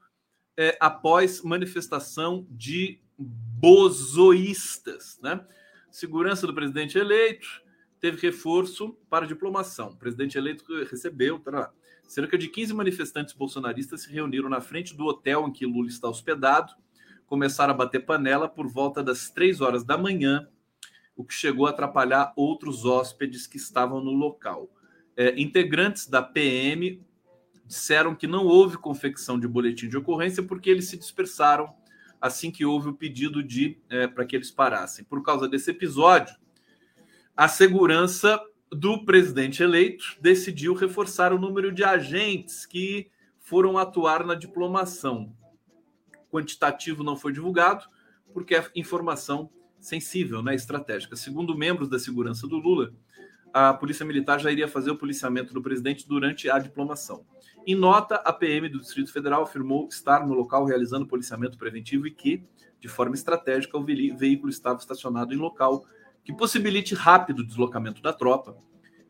[0.56, 5.18] é, após manifestação de bozoístas.
[5.22, 5.44] Né?
[5.90, 7.63] Segurança do presidente eleito
[8.04, 9.88] teve reforço para diplomação.
[9.88, 11.72] O presidente eleito recebeu tá
[12.06, 16.06] cerca de 15 manifestantes bolsonaristas se reuniram na frente do hotel em que Lula está
[16.06, 16.74] hospedado,
[17.24, 20.46] começaram a bater panela por volta das três horas da manhã,
[21.16, 24.68] o que chegou a atrapalhar outros hóspedes que estavam no local.
[25.16, 27.02] É, integrantes da PM
[27.64, 31.72] disseram que não houve confecção de boletim de ocorrência porque eles se dispersaram
[32.20, 35.06] assim que houve o pedido de é, para que eles parassem.
[35.06, 36.43] Por causa desse episódio,
[37.36, 44.34] a segurança do presidente eleito decidiu reforçar o número de agentes que foram atuar na
[44.34, 45.32] diplomação.
[46.28, 47.84] O quantitativo não foi divulgado
[48.32, 51.14] porque é informação sensível, né, estratégica.
[51.14, 52.92] Segundo membros da segurança do Lula,
[53.52, 57.24] a Polícia Militar já iria fazer o policiamento do presidente durante a diplomação.
[57.66, 62.10] Em nota, a PM do Distrito Federal afirmou estar no local realizando policiamento preventivo e
[62.10, 62.44] que,
[62.80, 65.84] de forma estratégica, o veículo estava estacionado em local
[66.24, 68.56] que possibilite rápido deslocamento da tropa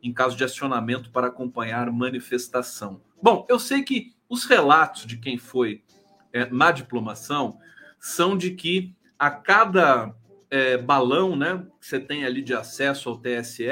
[0.02, 3.00] em caso de acionamento para acompanhar manifestação.
[3.22, 5.82] Bom, eu sei que os relatos de quem foi
[6.30, 7.58] é, na diplomação
[7.98, 10.14] são de que a cada
[10.50, 13.64] é, balão né, que você tem ali de acesso ao TSE,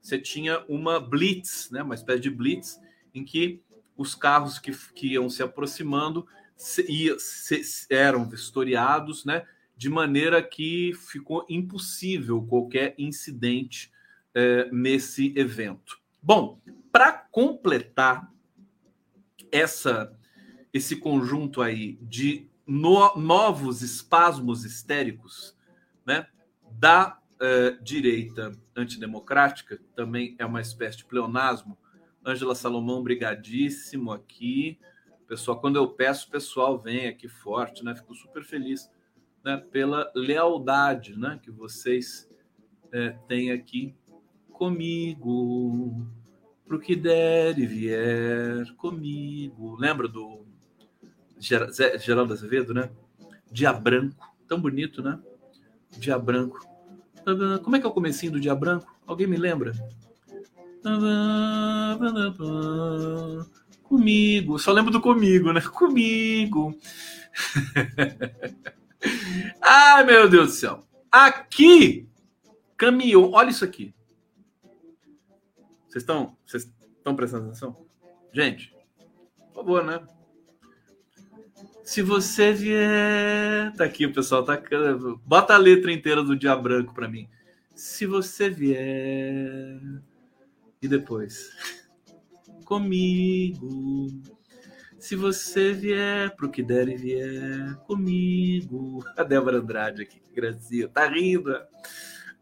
[0.00, 2.78] você tinha uma blitz, né, uma espécie de blitz,
[3.14, 3.62] em que
[3.96, 9.44] os carros que, que iam se aproximando se, ia, se, eram vistoriados, né?
[9.82, 13.90] De maneira que ficou impossível qualquer incidente
[14.32, 15.98] é, nesse evento.
[16.22, 16.60] Bom,
[16.92, 18.32] para completar
[19.50, 20.16] essa
[20.72, 25.58] esse conjunto aí de no, novos espasmos histéricos,
[26.06, 26.28] né?
[26.70, 31.76] Da é, direita antidemocrática, também é uma espécie de pleonasmo,
[32.24, 34.78] Ângela Salomão, brigadíssimo aqui.
[35.26, 37.96] Pessoal, quando eu peço, o pessoal vem aqui forte, né?
[37.96, 38.88] Fico super feliz
[39.44, 39.56] né?
[39.70, 41.38] pela lealdade né?
[41.42, 42.28] que vocês
[42.92, 43.94] é, têm aqui
[44.52, 46.06] comigo.
[46.66, 49.76] Pro que der e vier comigo.
[49.76, 50.46] Lembra do
[51.38, 52.90] Geraldo Azevedo, né?
[53.50, 54.32] Dia Branco.
[54.46, 55.18] Tão bonito, né?
[55.98, 56.60] Dia Branco.
[57.62, 58.86] Como é que é o comecinho do Dia Branco?
[59.06, 59.72] Alguém me lembra?
[63.82, 64.58] Comigo.
[64.58, 65.60] Só lembro do comigo, né?
[65.60, 66.74] Comigo.
[69.60, 70.84] Ai, meu Deus do céu.
[71.10, 72.08] Aqui,
[72.76, 73.30] caminhão.
[73.32, 73.94] Olha isso aqui.
[75.88, 77.86] Vocês estão, vocês estão prestando atenção?
[78.32, 78.74] Gente,
[79.52, 80.00] por favor, né?
[81.84, 83.72] Se você vier.
[83.76, 84.60] Tá aqui, o pessoal tá.
[85.24, 87.28] Bota a letra inteira do dia branco para mim.
[87.74, 89.80] Se você vier.
[90.80, 91.50] E depois.
[92.64, 94.06] Comigo.
[95.02, 99.04] Se você vier pro que der e vier comigo.
[99.16, 100.88] A Débora Andrade aqui, que gracinha.
[100.88, 101.54] Tá rindo.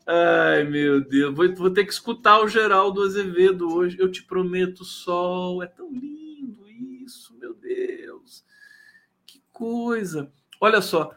[0.07, 1.35] Ai, meu Deus.
[1.35, 3.97] Vou, vou ter que escutar o Geraldo Azevedo hoje.
[3.99, 5.63] Eu te prometo, sol.
[5.63, 8.45] É tão lindo isso, meu Deus
[9.61, 10.33] coisa.
[10.59, 11.15] Olha só,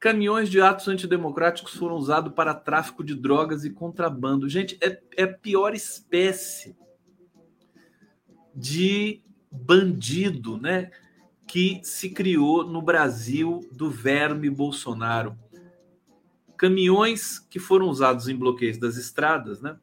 [0.00, 4.48] caminhões de atos antidemocráticos foram usados para tráfico de drogas e contrabando.
[4.48, 6.76] Gente, é, é a pior espécie
[8.52, 9.22] de
[9.56, 10.90] bandido, né?
[11.46, 15.36] Que se criou no Brasil do verme Bolsonaro.
[16.56, 19.76] Caminhões que foram usados em bloqueios das estradas, né?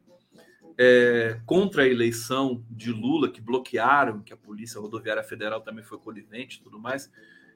[0.76, 5.98] É, contra a eleição de Lula, que bloquearam, que a Polícia Rodoviária Federal também foi
[5.98, 7.10] conivente e tudo mais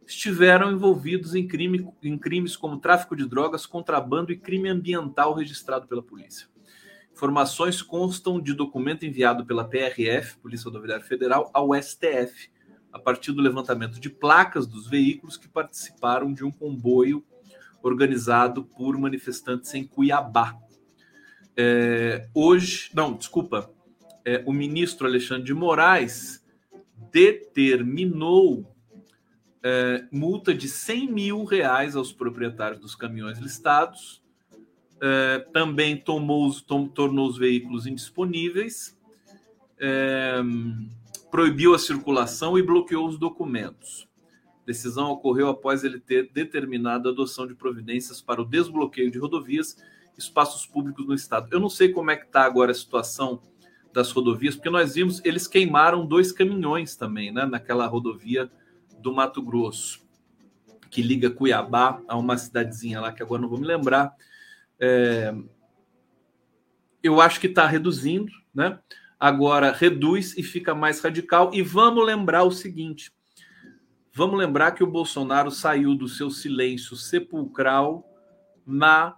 [0.08, 5.86] estiveram envolvidos em, crime, em crimes como tráfico de drogas, contrabando e crime ambiental registrado
[5.86, 6.48] pela polícia.
[7.18, 12.48] Informações constam de documento enviado pela PRF, Polícia Rodoviária Federal, ao STF,
[12.92, 17.24] a partir do levantamento de placas dos veículos que participaram de um comboio
[17.82, 20.56] organizado por manifestantes em Cuiabá.
[21.56, 23.68] É, hoje, não, desculpa,
[24.24, 26.46] é, o ministro Alexandre de Moraes
[27.10, 28.72] determinou
[29.60, 34.22] é, multa de 100 mil reais aos proprietários dos caminhões listados,
[35.00, 38.96] é, também tomou, tom, tornou os veículos indisponíveis,
[39.78, 40.40] é,
[41.30, 44.08] proibiu a circulação e bloqueou os documentos.
[44.66, 49.78] Decisão ocorreu após ele ter determinado a adoção de providências para o desbloqueio de rodovias
[50.16, 51.48] e espaços públicos no estado.
[51.50, 53.40] Eu não sei como é que está agora a situação
[53.92, 58.50] das rodovias, porque nós vimos eles queimaram dois caminhões também, né, naquela rodovia
[58.98, 60.06] do Mato Grosso,
[60.90, 64.14] que liga Cuiabá a uma cidadezinha lá que agora não vou me lembrar.
[64.80, 65.34] É,
[67.02, 68.78] eu acho que está reduzindo, né?
[69.18, 71.50] Agora reduz e fica mais radical.
[71.52, 73.12] E vamos lembrar o seguinte:
[74.12, 78.04] vamos lembrar que o Bolsonaro saiu do seu silêncio sepulcral
[78.66, 79.16] na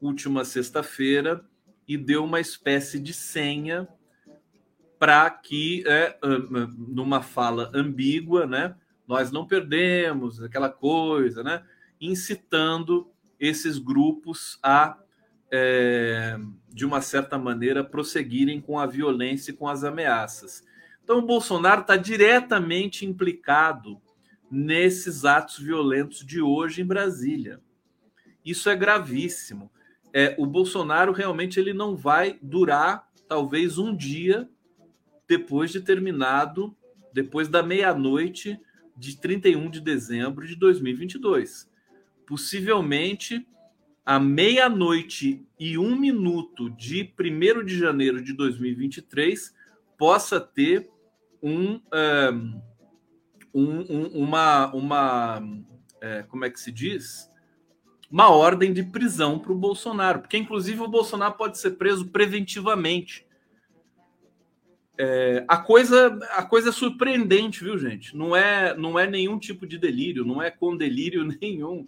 [0.00, 1.44] última sexta-feira
[1.86, 3.88] e deu uma espécie de senha
[4.98, 6.16] para que, é,
[6.88, 8.74] numa fala ambígua, né,
[9.06, 11.62] nós não perdemos, aquela coisa, né?
[12.00, 13.12] Incitando
[13.44, 14.98] esses grupos a,
[15.52, 16.38] é,
[16.72, 20.64] de uma certa maneira, prosseguirem com a violência e com as ameaças.
[21.02, 24.00] Então, o Bolsonaro está diretamente implicado
[24.50, 27.60] nesses atos violentos de hoje em Brasília.
[28.44, 29.70] Isso é gravíssimo.
[30.12, 34.48] É, o Bolsonaro realmente ele não vai durar talvez um dia
[35.28, 36.74] depois de terminado,
[37.12, 38.58] depois da meia-noite
[38.96, 41.68] de 31 de dezembro de 2022.
[42.26, 43.46] Possivelmente
[44.04, 49.54] à meia-noite e um minuto de 1 de janeiro de 2023
[49.96, 50.90] possa ter
[51.42, 51.80] um,
[53.54, 55.42] um, um uma, uma
[56.00, 57.30] é, como é que se diz?
[58.10, 63.23] Uma ordem de prisão para o Bolsonaro, porque inclusive o Bolsonaro pode ser preso preventivamente
[64.96, 68.16] é, a coisa a coisa é surpreendente, viu, gente?
[68.16, 71.86] Não é não é nenhum tipo de delírio, não é com delírio nenhum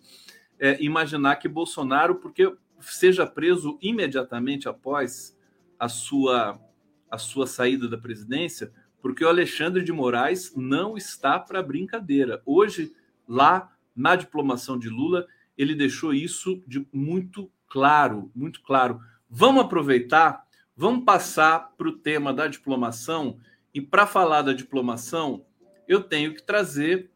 [0.59, 5.37] é, imaginar que Bolsonaro, porque seja preso imediatamente após
[5.79, 6.61] a sua
[7.09, 12.43] a sua saída da presidência, porque o Alexandre de Moraes não está para brincadeira.
[12.45, 12.93] Hoje,
[13.29, 15.25] lá na diplomação de Lula,
[15.57, 19.01] ele deixou isso de muito claro, muito claro.
[19.31, 20.46] Vamos aproveitar
[20.77, 23.39] Vamos passar para o tema da diplomação.
[23.73, 25.47] E para falar da diplomação,
[25.89, 27.11] eu tenho que trazer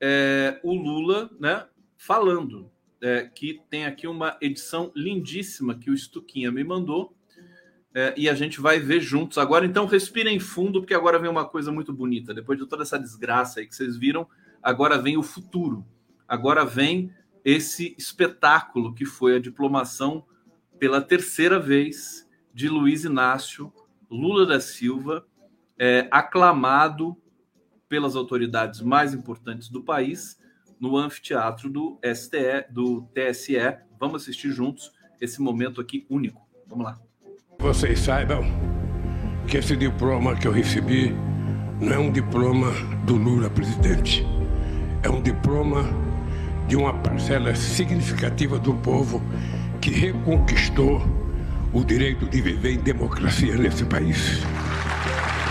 [0.00, 2.70] é, o Lula né, falando,
[3.02, 7.12] é, que tem aqui uma edição lindíssima que o Stuquinha me mandou.
[7.92, 9.66] É, e a gente vai ver juntos agora.
[9.66, 12.32] Então, respirem fundo, porque agora vem uma coisa muito bonita.
[12.32, 14.28] Depois de toda essa desgraça aí que vocês viram,
[14.62, 15.84] agora vem o futuro.
[16.28, 17.12] Agora vem
[17.44, 20.24] esse espetáculo que foi a diplomação
[20.78, 23.72] pela terceira vez de Luiz Inácio
[24.10, 25.24] Lula da Silva,
[25.78, 27.16] é, aclamado
[27.88, 30.38] pelas autoridades mais importantes do país
[30.80, 33.78] no anfiteatro do STE, do TSE.
[33.98, 36.48] Vamos assistir juntos esse momento aqui único.
[36.66, 36.98] Vamos lá.
[37.58, 38.42] Vocês saibam
[39.46, 41.14] que esse diploma que eu recebi
[41.80, 42.72] não é um diploma
[43.04, 44.24] do Lula presidente.
[45.02, 45.84] É um diploma
[46.66, 49.20] de uma parcela significativa do povo
[49.80, 51.00] que reconquistou
[51.72, 54.40] o direito de viver em democracia nesse país.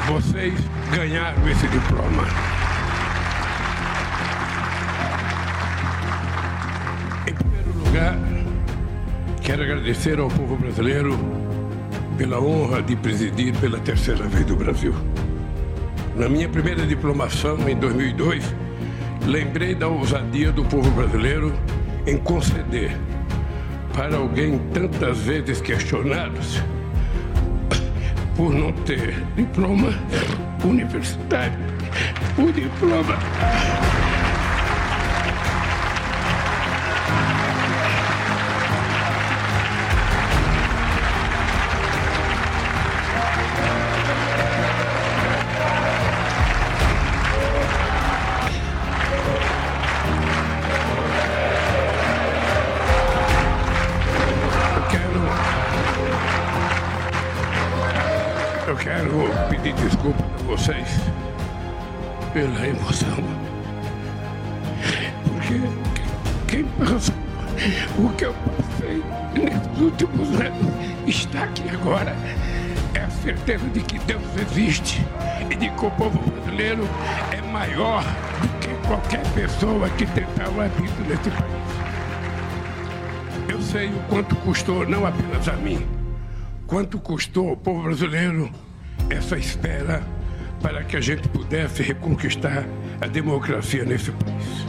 [0.07, 0.53] Vocês
[0.91, 2.23] ganharam esse diploma.
[7.25, 8.17] Em primeiro lugar,
[9.41, 11.17] quero agradecer ao povo brasileiro
[12.17, 14.93] pela honra de presidir pela terceira vez do Brasil.
[16.15, 18.43] Na minha primeira diplomação, em 2002,
[19.25, 21.53] lembrei da ousadia do povo brasileiro
[22.05, 22.91] em conceder
[23.99, 26.39] para alguém tantas vezes questionado
[28.33, 29.89] por não ter diploma
[30.63, 31.59] universitário,
[32.37, 33.17] o diploma
[80.49, 81.69] que tentar o habito nesse país.
[83.49, 85.79] Eu sei o quanto custou não apenas a mim,
[86.67, 88.49] quanto custou ao povo brasileiro
[89.09, 90.03] essa espera
[90.61, 92.65] para que a gente pudesse reconquistar
[93.01, 94.65] a democracia nesse país.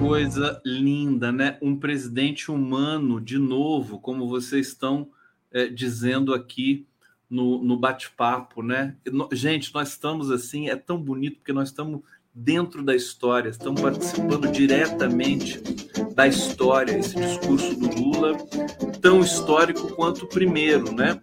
[0.00, 1.56] Coisa linda, né?
[1.62, 5.08] Um presidente humano, de novo, como vocês estão
[5.52, 6.88] é, dizendo aqui
[7.32, 8.94] no, no bate-papo, né?
[9.32, 12.02] Gente, nós estamos assim, é tão bonito porque nós estamos
[12.34, 15.60] dentro da história, estão participando diretamente
[16.14, 18.36] da história, esse discurso do Lula,
[19.00, 21.18] tão histórico quanto o primeiro, né?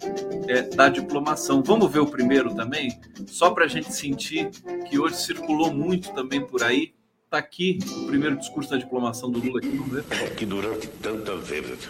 [0.48, 1.62] É, da diplomação.
[1.62, 4.50] Vamos ver o primeiro também, só para a gente sentir
[4.90, 6.92] que hoje circulou muito também por aí.
[7.26, 9.60] Está aqui o primeiro discurso da diplomação do Lula.
[9.60, 10.36] Aqui, vamos ver.
[10.36, 11.88] Que durante tantas vezes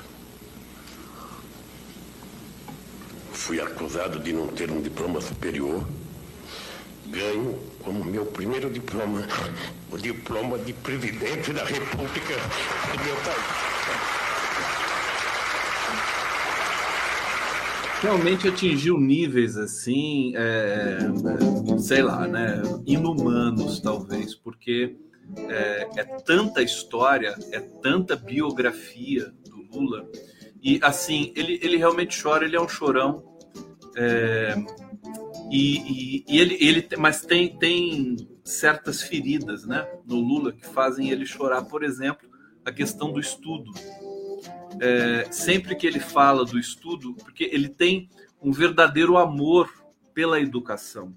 [3.39, 5.87] fui acusado de não ter um diploma superior
[7.07, 9.25] ganho como meu primeiro diploma
[9.89, 12.35] o diploma de presidente da República
[12.91, 13.69] do meu país.
[18.01, 20.99] Realmente atingiu níveis assim, é,
[21.79, 24.95] sei lá, né, inumanos talvez, porque
[25.49, 30.07] é, é tanta história, é tanta biografia do Lula
[30.61, 33.23] e assim ele, ele realmente chora, ele é um chorão.
[33.95, 34.55] É,
[35.51, 41.09] e, e, e, ele, ele, mas tem, tem certas feridas, né, no Lula que fazem
[41.09, 41.63] ele chorar.
[41.63, 42.29] Por exemplo,
[42.65, 43.71] a questão do estudo.
[44.79, 48.09] É, sempre que ele fala do estudo, porque ele tem
[48.41, 49.69] um verdadeiro amor
[50.13, 51.13] pela educação.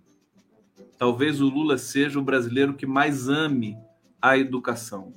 [0.98, 3.76] Talvez o Lula seja o brasileiro que mais ame
[4.20, 5.12] a educação,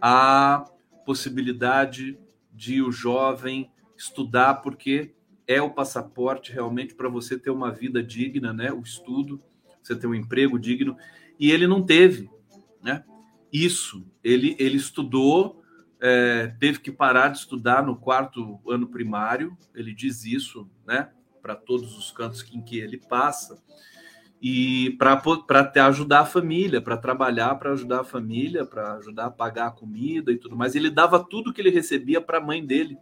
[0.00, 0.64] a
[1.06, 2.18] possibilidade
[2.60, 5.14] de o jovem estudar, porque
[5.46, 8.70] é o passaporte realmente para você ter uma vida digna, né?
[8.70, 9.42] O estudo,
[9.82, 10.94] você ter um emprego digno.
[11.38, 12.28] E ele não teve,
[12.82, 13.02] né?
[13.50, 14.06] Isso.
[14.22, 15.62] Ele, ele estudou,
[15.98, 19.56] é, teve que parar de estudar no quarto ano primário.
[19.74, 21.08] Ele diz isso, né?
[21.40, 23.58] Para todos os cantos em que ele passa
[24.42, 25.20] e para
[25.86, 30.32] ajudar a família, para trabalhar, para ajudar a família, para ajudar a pagar a comida
[30.32, 30.74] e tudo mais.
[30.74, 32.96] Ele dava tudo que ele recebia para a mãe dele,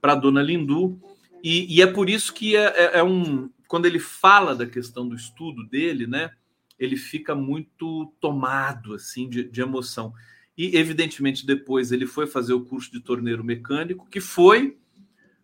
[0.00, 1.00] para a dona Lindu.
[1.44, 3.48] E, e é por isso que é, é, é, um.
[3.68, 6.32] Quando ele fala da questão do estudo dele, né?
[6.76, 10.12] Ele fica muito tomado assim de, de emoção.
[10.56, 14.76] E, evidentemente, depois ele foi fazer o curso de torneiro mecânico, que foi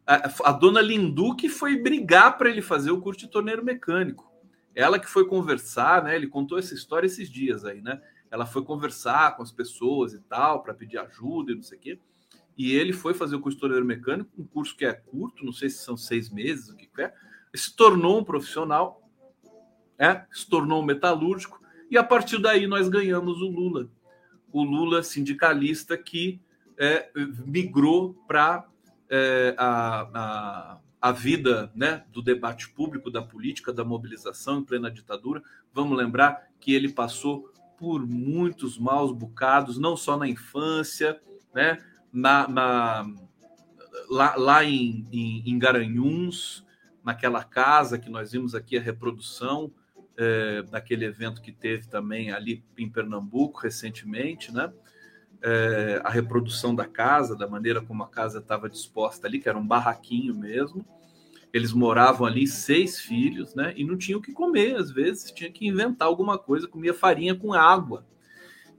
[0.04, 4.33] a, a dona Lindu que foi brigar para ele fazer o curso de torneiro mecânico.
[4.74, 6.16] Ela que foi conversar, né?
[6.16, 8.00] Ele contou essa história esses dias aí, né?
[8.30, 11.80] Ela foi conversar com as pessoas e tal, para pedir ajuda e não sei o
[11.80, 11.98] quê
[12.56, 15.52] e ele foi fazer o curso de torneiro mecânico, um curso que é curto, não
[15.52, 17.12] sei se são seis meses, o que é,
[17.54, 19.02] se tornou um profissional,
[19.98, 21.60] é, se tornou um metalúrgico,
[21.90, 23.88] e a partir daí nós ganhamos o Lula.
[24.52, 26.40] O Lula sindicalista que
[26.78, 27.10] é,
[27.44, 28.66] migrou para
[29.08, 35.42] é, a, a vida né, do debate público, da política, da mobilização em plena ditadura.
[35.70, 41.20] Vamos lembrar que ele passou por muitos maus bocados, não só na infância,
[41.54, 41.76] né,
[42.10, 43.06] na, na
[44.08, 46.64] lá, lá em, em, em, Garanhuns,
[47.04, 49.70] naquela casa que nós vimos aqui a reprodução
[50.16, 54.72] é, daquele evento que teve também ali em Pernambuco recentemente, né?
[55.46, 59.58] É, a reprodução da casa, da maneira como a casa estava disposta ali, que era
[59.58, 60.86] um barraquinho mesmo.
[61.52, 63.74] Eles moravam ali, seis filhos, né?
[63.76, 67.34] E não tinham o que comer, às vezes, tinha que inventar alguma coisa, comia farinha
[67.34, 68.06] com água.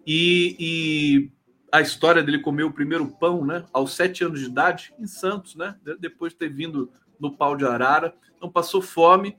[0.06, 1.32] E, e
[1.72, 3.66] a história dele comer o primeiro pão, né?
[3.72, 5.76] Aos sete anos de idade, em Santos, né?
[6.00, 9.38] Depois de ter vindo no pau de arara, não passou fome,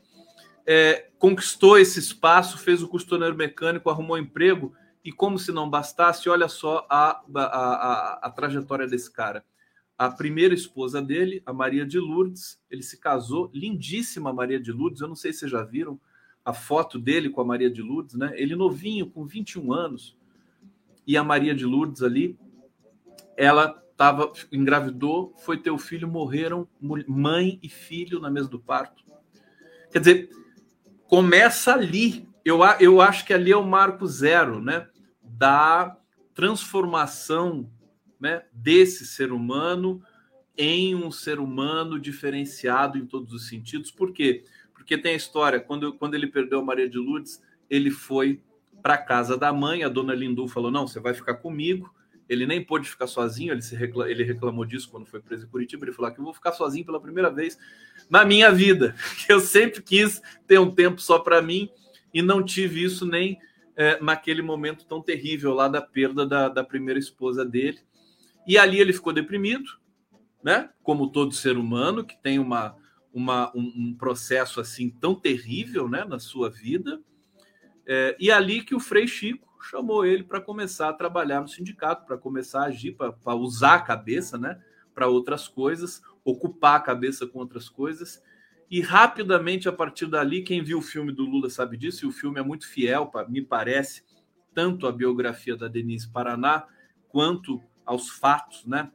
[0.67, 4.73] é, conquistou esse espaço, fez o costureiro mecânico, arrumou emprego
[5.07, 9.45] e, como se não bastasse, olha só a, a, a, a trajetória desse cara.
[9.97, 15.01] A primeira esposa dele, a Maria de Lourdes, ele se casou, lindíssima Maria de Lourdes,
[15.01, 16.01] eu não sei se vocês já viram
[16.45, 18.33] a foto dele com a Maria de Lourdes, né?
[18.35, 20.19] Ele novinho, com 21 anos,
[21.07, 22.37] e a Maria de Lourdes ali,
[23.37, 29.05] ela estava engravidou, foi ter o filho, morreram mãe e filho na mesa do parto.
[29.93, 30.31] Quer dizer,
[31.07, 32.29] começa ali.
[32.45, 34.89] Eu, eu acho que ali é o marco zero, né?
[35.37, 35.97] Da
[36.35, 37.71] transformação
[38.21, 40.03] né, desse ser humano
[40.57, 43.91] em um ser humano diferenciado em todos os sentidos.
[43.91, 44.45] Por quê?
[44.73, 48.41] Porque tem a história, quando, quando ele perdeu a Maria de Lourdes, ele foi
[48.83, 51.93] para casa da mãe, a dona Lindu falou: Não, você vai ficar comigo.
[52.29, 54.11] Ele nem pôde ficar sozinho, ele, se recla...
[54.11, 55.85] ele reclamou disso quando foi preso em Curitiba.
[55.85, 57.57] Ele falou que eu vou ficar sozinho pela primeira vez
[58.11, 58.97] na minha vida.
[59.29, 61.71] Eu sempre quis ter um tempo só para mim
[62.13, 63.39] e não tive isso nem
[63.77, 67.79] é, naquele momento tão terrível lá da perda da, da primeira esposa dele.
[68.47, 69.71] E ali ele ficou deprimido,
[70.43, 70.71] né?
[70.83, 72.77] Como todo ser humano que tem uma,
[73.13, 77.01] uma, um, um processo assim tão terrível né, na sua vida.
[77.87, 82.07] É, e ali que o Frei Chico chamou ele para começar a trabalhar no sindicato,
[82.07, 84.61] para começar a agir, para usar a cabeça né,
[84.95, 88.23] para outras coisas, ocupar a cabeça com outras coisas.
[88.71, 92.13] E rapidamente, a partir dali, quem viu o filme do Lula sabe disso, e o
[92.13, 94.03] filme é muito fiel, me parece,
[94.53, 96.67] tanto a biografia da Denise Paraná,
[97.09, 98.91] quanto aos fatos né,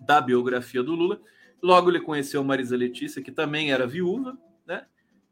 [0.00, 1.20] da biografia do Lula.
[1.62, 4.36] Logo ele conheceu Marisa Letícia, que também era viúva,
[4.66, 4.86] né?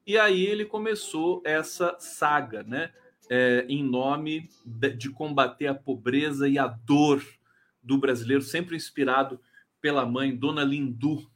[0.06, 2.92] E aí ele começou essa saga, né?
[3.30, 7.24] É, em nome de, de, combater a pobreza e a dor
[7.82, 9.40] do brasileiro, sempre inspirado
[9.80, 11.30] pela mãe, Dona Lindu.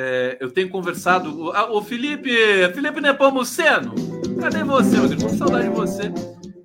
[0.00, 1.50] É, eu tenho conversado.
[1.72, 2.30] O, Felipe,
[2.72, 3.92] Felipe Nepomuceno,
[4.40, 5.20] cadê você, Deus?
[5.20, 6.02] Com saudade de você.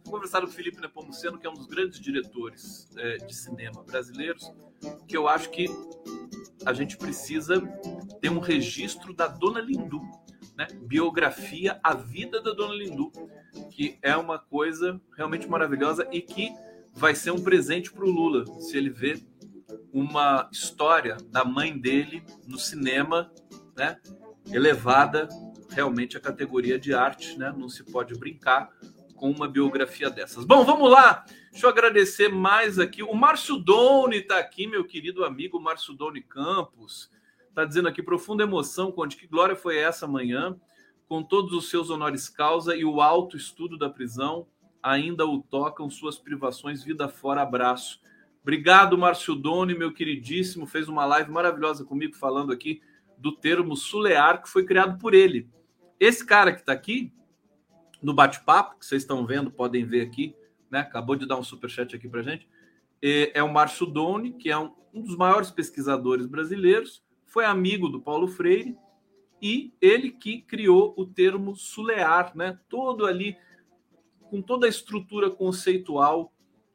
[0.07, 4.53] Conversado com o Felipe Nepomuceno, que é um dos grandes diretores é, de cinema brasileiros,
[5.07, 5.65] que eu acho que
[6.63, 7.59] a gente precisa
[8.21, 9.99] ter um registro da Dona Lindu
[10.55, 10.67] né?
[10.81, 13.11] Biografia, a vida da Dona Lindu,
[13.71, 16.53] que é uma coisa realmente maravilhosa e que
[16.93, 19.19] vai ser um presente para o Lula, se ele vê
[19.93, 23.31] uma história da mãe dele no cinema,
[23.77, 23.99] né?
[24.51, 25.29] Elevada
[25.69, 27.53] realmente à categoria de arte, né?
[27.55, 28.69] Não se pode brincar
[29.15, 30.43] com uma biografia dessas.
[30.43, 31.23] Bom, vamos lá.
[31.51, 33.03] Deixa eu agradecer mais aqui.
[33.03, 37.09] O Márcio Doni está aqui, meu querido amigo Márcio Doni Campos.
[37.47, 40.59] Está dizendo aqui, profunda emoção, Conde, que glória foi essa manhã,
[41.07, 44.47] com todos os seus honores causa e o alto estudo da prisão,
[44.81, 48.01] ainda o tocam suas privações, vida fora, abraço.
[48.43, 52.81] Obrigado, Márcio Doni, meu queridíssimo, fez uma live maravilhosa comigo falando aqui
[53.17, 55.49] do termo sulear, que foi criado por ele.
[55.97, 57.13] Esse cara que está aqui,
[58.01, 60.35] no bate-papo, que vocês estão vendo, podem ver aqui,
[60.69, 60.79] né?
[60.79, 62.45] Acabou de dar um superchat aqui para gente.
[63.01, 67.87] É, é o Márcio Doni, que é um, um dos maiores pesquisadores brasileiros, foi amigo
[67.87, 68.75] do Paulo Freire
[69.41, 72.59] e ele que criou o termo sulear, né?
[72.67, 73.37] Todo ali
[74.29, 76.32] com toda a estrutura conceitual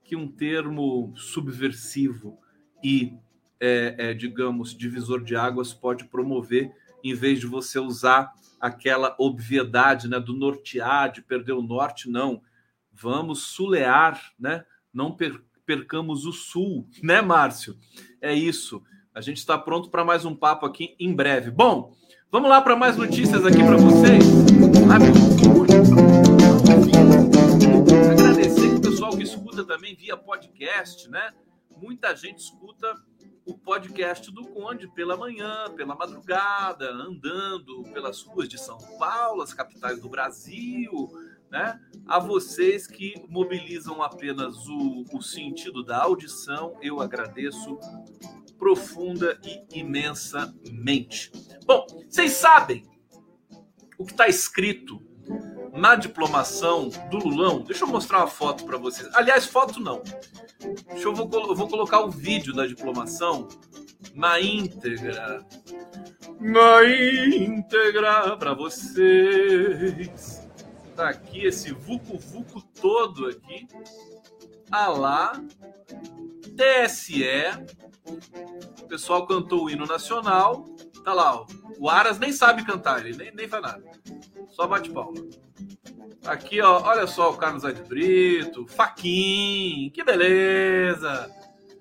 [0.08, 2.38] que um termo subversivo
[2.82, 3.12] e,
[3.60, 6.72] é, é, digamos, divisor de águas pode promover,
[7.04, 12.40] em vez de você usar aquela obviedade né, do nortear, de perder o norte, não.
[12.90, 14.64] Vamos sulear, né?
[14.92, 17.76] Não per percamos o sul, né, Márcio?
[18.22, 18.82] É isso.
[19.14, 21.50] A gente está pronto para mais um papo aqui em breve.
[21.50, 21.94] Bom,
[22.32, 24.24] vamos lá para mais notícias aqui para vocês.
[24.90, 25.27] Agradecer
[29.28, 31.32] escuta também via podcast, né?
[31.76, 32.94] Muita gente escuta
[33.44, 39.52] o podcast do Conde pela manhã, pela madrugada, andando pelas ruas de São Paulo, as
[39.52, 41.10] capitais do Brasil,
[41.50, 41.78] né?
[42.06, 47.78] A vocês que mobilizam apenas o, o sentido da audição, eu agradeço
[48.58, 51.30] profunda e imensamente.
[51.66, 52.82] Bom, vocês sabem
[53.98, 55.07] o que está escrito
[55.72, 57.60] na diplomação do Lulão?
[57.60, 59.08] Deixa eu mostrar uma foto para vocês.
[59.14, 60.02] Aliás, foto não.
[60.88, 63.48] Deixa eu vou, eu vou colocar o vídeo da diplomação
[64.14, 65.46] na íntegra.
[66.40, 70.46] Na íntegra para vocês.
[70.96, 73.68] Tá aqui esse vucu vucu todo aqui.
[74.70, 75.40] Ah lá.
[76.56, 77.24] TSE.
[78.82, 80.66] O pessoal cantou o hino nacional.
[81.08, 81.46] Tá lá, ó.
[81.78, 83.82] o Aras nem sabe cantar, ele nem, nem faz nada.
[84.50, 85.18] Só bate palma.
[86.26, 91.34] Aqui, ó, olha só o Carlos Aires Brito, Faquin, que beleza!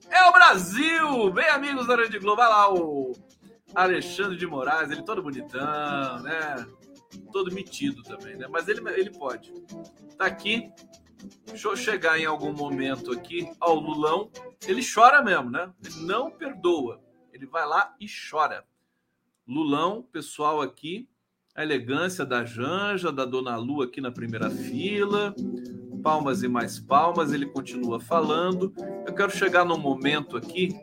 [0.10, 1.30] É o Brasil!
[1.32, 3.12] Bem, amigos da Rede Globo, olha lá o
[3.76, 6.66] Alexandre de Moraes, ele todo bonitão, né?
[7.34, 8.48] Todo metido também, né?
[8.50, 9.52] Mas ele, ele pode.
[10.18, 10.72] Tá aqui.
[11.48, 14.32] Deixa eu chegar em algum momento aqui ao Lulão.
[14.66, 15.70] Ele chora mesmo, né?
[15.84, 17.02] Ele não perdoa.
[17.34, 18.66] Ele vai lá e chora.
[19.48, 21.08] Lulão, pessoal aqui,
[21.56, 25.34] a elegância da Janja, da Dona Lu aqui na primeira fila,
[26.04, 28.74] palmas e mais palmas, ele continua falando.
[29.06, 30.78] Eu quero chegar num momento aqui,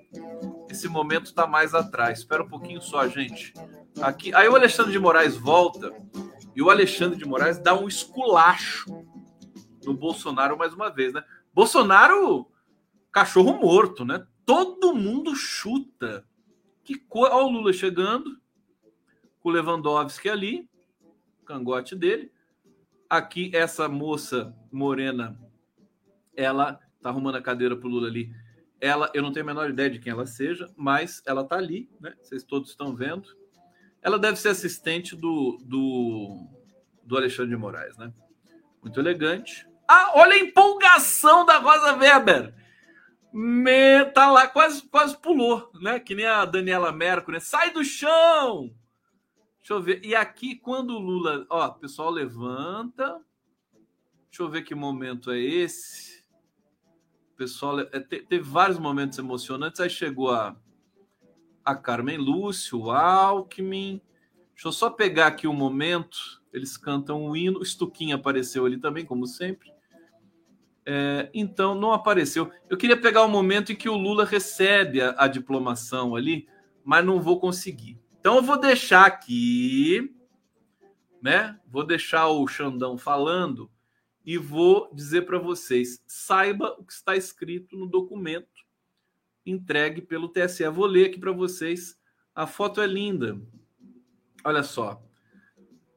[0.70, 2.20] esse momento está mais atrás.
[2.20, 3.52] Espera um pouquinho só, gente.
[4.00, 5.92] Aqui, aí o Alexandre de Moraes volta
[6.56, 8.86] e o Alexandre de Moraes dá um esculacho
[9.84, 11.22] no Bolsonaro mais uma vez, né?
[11.52, 12.46] Bolsonaro,
[13.12, 14.26] cachorro morto, né?
[14.46, 16.26] Todo mundo chuta.
[16.82, 17.34] Que coisa.
[17.34, 18.42] Olha o Lula chegando
[19.44, 20.68] o Lewandowski ali,
[21.44, 22.32] cangote dele.
[23.08, 25.38] Aqui, essa moça morena,
[26.34, 28.34] ela tá arrumando a cadeira pro Lula ali.
[28.80, 31.88] Ela, eu não tenho a menor ideia de quem ela seja, mas ela tá ali,
[32.00, 32.14] né?
[32.22, 33.28] Vocês todos estão vendo.
[34.02, 36.48] Ela deve ser assistente do, do,
[37.02, 38.12] do Alexandre de Moraes, né?
[38.82, 39.68] Muito elegante.
[39.86, 42.54] Ah, olha a empolgação da Rosa Weber!
[43.32, 46.00] Me, tá lá, quase, quase pulou, né?
[46.00, 47.36] Que nem a Daniela Mercury.
[47.36, 47.40] Né?
[47.40, 48.74] Sai do chão!
[49.64, 50.04] Deixa eu ver.
[50.04, 51.46] E aqui, quando o Lula.
[51.48, 53.18] Ó, o pessoal levanta.
[54.28, 56.22] Deixa eu ver que momento é esse.
[57.32, 57.80] O pessoal.
[57.80, 59.80] É, teve vários momentos emocionantes.
[59.80, 60.54] Aí chegou a,
[61.64, 64.02] a Carmen Lúcio, o Alckmin.
[64.52, 66.42] Deixa eu só pegar aqui um momento.
[66.52, 67.58] Eles cantam o hino.
[67.58, 69.72] O Stuquinho apareceu ali também, como sempre.
[70.84, 72.52] É, então, não apareceu.
[72.68, 76.46] Eu queria pegar o momento em que o Lula recebe a, a diplomação ali,
[76.84, 78.03] mas não vou conseguir.
[78.24, 80.16] Então eu vou deixar aqui,
[81.20, 81.60] né?
[81.66, 83.70] Vou deixar o Xandão falando
[84.24, 88.64] e vou dizer para vocês: saiba o que está escrito no documento
[89.44, 90.66] entregue pelo TSE.
[90.70, 91.98] Vou ler aqui para vocês.
[92.34, 93.38] A foto é linda.
[94.42, 95.02] Olha só.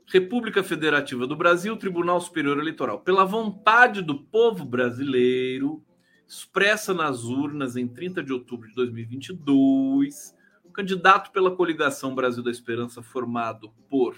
[0.06, 3.00] República Federativa do Brasil, Tribunal Superior Eleitoral.
[3.00, 5.82] Pela vontade do povo brasileiro,
[6.28, 10.36] expressa nas urnas em 30 de outubro de 2022,
[10.78, 14.16] candidato pela coligação Brasil da Esperança, formado por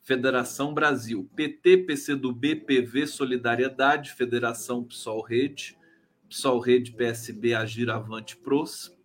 [0.00, 5.76] Federação Brasil, PT, PCdoB, PV, Solidariedade, Federação PSOL Rede,
[6.26, 8.96] PSOL Rede, PSB, Agir Avante Pros,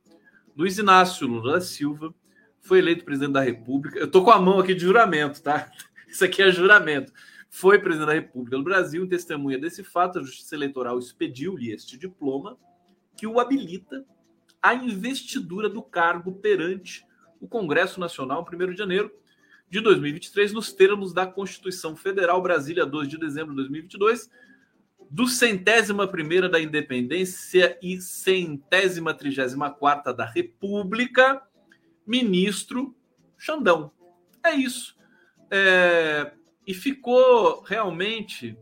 [0.55, 2.15] Luiz Inácio Lula da Silva,
[2.61, 3.99] foi eleito presidente da República.
[3.99, 5.69] Eu tô com a mão aqui de juramento, tá?
[6.07, 7.11] Isso aqui é juramento.
[7.49, 11.97] Foi presidente da República do Brasil, em testemunha desse fato, a Justiça Eleitoral expediu-lhe este
[11.97, 12.57] diploma
[13.17, 14.05] que o habilita
[14.65, 17.05] a investidura do cargo perante
[17.39, 19.11] o Congresso Nacional, 1 de janeiro
[19.69, 24.27] de 2023, nos termos da Constituição Federal, Brasília, 2 de dezembro de 2022,
[25.07, 31.43] do centésima primeira da independência e centésima trigésima quarta da República,
[32.05, 32.95] ministro
[33.37, 33.91] Xandão.
[34.43, 34.97] É isso.
[35.51, 36.31] É,
[36.65, 38.57] e ficou realmente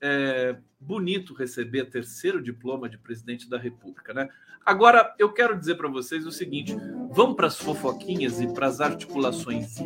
[0.00, 4.30] é, bonito receber terceiro diploma de presidente da República, né?
[4.64, 6.74] Agora, eu quero dizer para vocês o seguinte:
[7.10, 9.76] vamos para as fofoquinhas e para as articulações,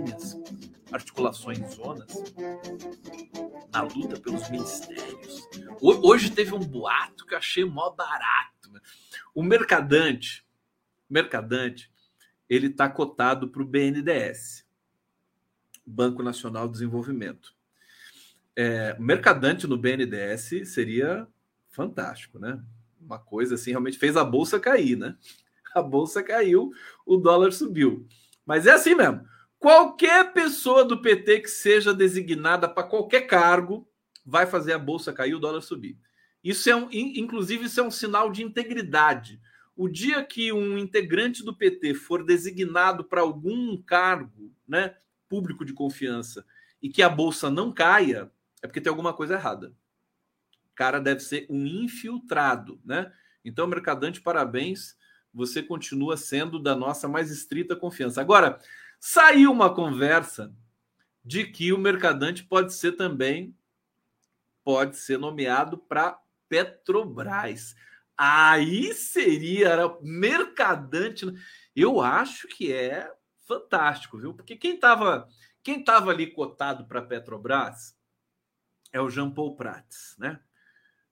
[0.93, 2.13] articulações zonas,
[3.73, 5.49] na luta pelos ministérios.
[5.81, 8.71] Hoje teve um boato que eu achei mó barato.
[9.35, 10.47] O Mercadante,
[11.11, 11.91] Mercadante,
[12.49, 14.65] ele está cotado para o BNDES,
[15.85, 17.53] Banco Nacional de Desenvolvimento.
[18.55, 21.27] É, Mercadante no BNDES seria
[21.69, 22.63] fantástico, né?
[23.09, 25.17] Uma coisa assim, realmente fez a bolsa cair, né?
[25.75, 26.71] A bolsa caiu,
[27.07, 28.07] o dólar subiu.
[28.45, 29.21] Mas é assim mesmo.
[29.59, 33.87] Qualquer pessoa do PT que seja designada para qualquer cargo
[34.25, 35.99] vai fazer a bolsa cair, o dólar subir.
[36.43, 39.41] Isso é um, inclusive, isso é um sinal de integridade.
[39.77, 44.95] O dia que um integrante do PT for designado para algum cargo, né,
[45.29, 46.45] público de confiança,
[46.81, 48.33] e que a bolsa não caia,
[48.63, 49.75] é porque tem alguma coisa errada
[50.79, 53.13] cara deve ser um infiltrado, né?
[53.45, 54.97] Então, Mercadante, parabéns,
[55.33, 58.21] você continua sendo da nossa mais estrita confiança.
[58.21, 58.59] Agora,
[59.01, 60.53] Saiu uma conversa
[61.25, 63.57] de que o Mercadante pode ser também
[64.65, 67.75] pode ser nomeado para Petrobras.
[68.17, 71.27] Aí seria era Mercadante.
[71.75, 73.11] Eu acho que é
[73.47, 74.35] fantástico, viu?
[74.35, 75.29] Porque quem estava
[75.63, 77.97] quem tava ali cotado para Petrobras
[78.93, 80.41] é o Jean Paul Prats, né?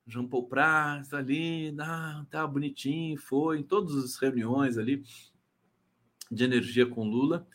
[0.06, 5.02] Jean Paul Prats ali, ah, tá bonitinho, foi em todas as reuniões ali
[6.30, 7.46] de energia com Lula.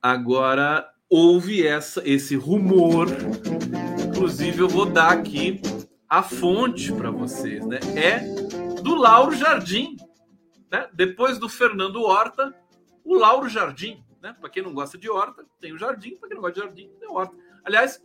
[0.00, 3.06] Agora houve essa esse rumor,
[4.08, 5.60] inclusive eu vou dar aqui
[6.08, 7.78] a fonte para vocês, né?
[7.94, 8.20] É
[8.82, 9.96] do Lauro Jardim,
[10.70, 10.88] né?
[10.94, 12.54] Depois do Fernando Horta,
[13.04, 14.34] o Lauro Jardim, né?
[14.40, 16.90] Para quem não gosta de horta, tem o jardim, para quem não gosta de jardim,
[16.98, 17.36] tem horta.
[17.62, 18.02] Aliás,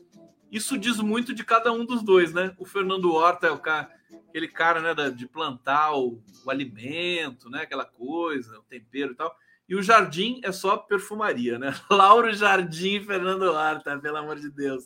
[0.52, 2.56] isso diz muito de cada um dos dois, né?
[2.58, 3.90] O Fernando Horta é o cara,
[4.30, 9.36] aquele cara, né, de plantar o, o alimento, né, aquela coisa, o tempero e tal.
[9.68, 11.74] E o jardim é só perfumaria, né?
[11.90, 14.86] Lauro Jardim Fernando Horta, pelo amor de Deus.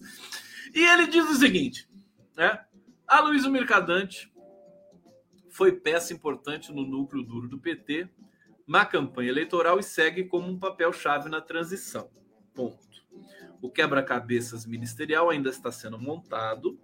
[0.74, 1.90] E ele diz o seguinte,
[2.36, 2.64] né?
[3.06, 4.32] A Luísa Mercadante
[5.50, 8.08] foi peça importante no núcleo duro do PT
[8.66, 12.10] na campanha eleitoral e segue como um papel-chave na transição.
[12.54, 12.88] Ponto.
[13.62, 16.80] O quebra-cabeças ministerial ainda está sendo montado,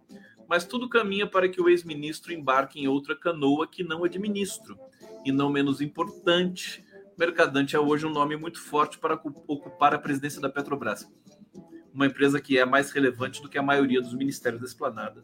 [0.48, 4.78] mas tudo caminha para que o ex-ministro embarque em outra canoa que não administro.
[5.24, 6.86] E não menos importante,
[7.18, 11.10] Mercadante é hoje um nome muito forte para ocupar a presidência da Petrobras,
[11.94, 15.24] uma empresa que é mais relevante do que a maioria dos ministérios da esplanada.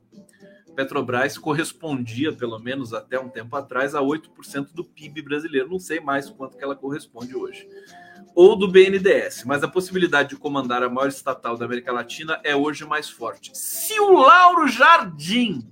[0.76, 5.70] Petrobras correspondia, pelo menos até um tempo atrás, a 8% do PIB brasileiro.
[5.70, 7.68] Não sei mais quanto que ela corresponde hoje.
[8.34, 12.56] Ou do BNDES, mas a possibilidade de comandar a maior estatal da América Latina é
[12.56, 13.52] hoje mais forte.
[13.54, 15.68] Se o Lauro Jardim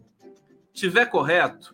[0.74, 1.74] tiver correto,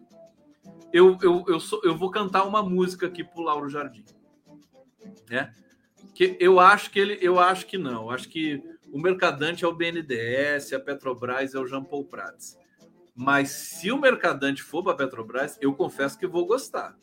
[0.93, 4.05] eu, eu, eu, sou, eu vou cantar uma música aqui pro Lauro Jardim
[5.29, 5.53] né?
[6.13, 8.03] Que eu acho que ele, eu acho que não.
[8.03, 8.61] Eu acho que
[8.91, 12.57] o Mercadante é o BNDES, a Petrobras é o Jean Paul Prats.
[13.15, 16.97] Mas se o Mercadante for para a Petrobras, eu confesso que vou gostar,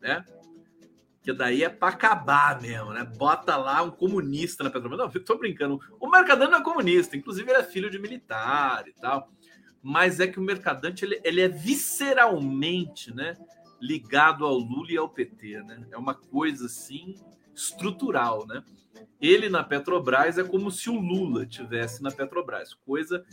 [0.00, 0.24] né?
[1.22, 3.04] Que daí é para acabar mesmo, né?
[3.16, 4.98] Bota lá um comunista na Petrobras.
[4.98, 5.80] Não, eu tô brincando.
[5.98, 9.30] O Mercadante não é comunista, inclusive ele é filho de militar e tal.
[9.82, 13.36] Mas é que o Mercadante ele, ele é visceralmente, né?
[13.82, 15.84] ligado ao Lula e ao PT, né?
[15.90, 17.16] É uma coisa assim
[17.52, 18.62] estrutural, né?
[19.20, 23.24] Ele na Petrobras é como se o Lula tivesse na Petrobras, coisa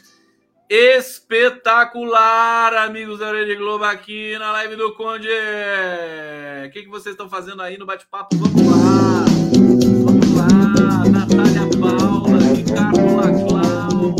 [0.69, 5.27] espetacular, amigos da Rede Globo aqui na live do Conde.
[5.27, 8.37] O que, que vocês estão fazendo aí no bate-papo?
[8.37, 9.25] Vamos lá,
[10.05, 10.47] vamos lá,
[11.09, 14.15] Natália Paula, Ricardo Laclau,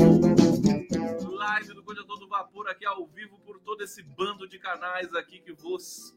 [1.37, 5.13] live do Conde a todo vapor aqui ao vivo por todo esse bando de canais
[5.13, 6.15] aqui que vos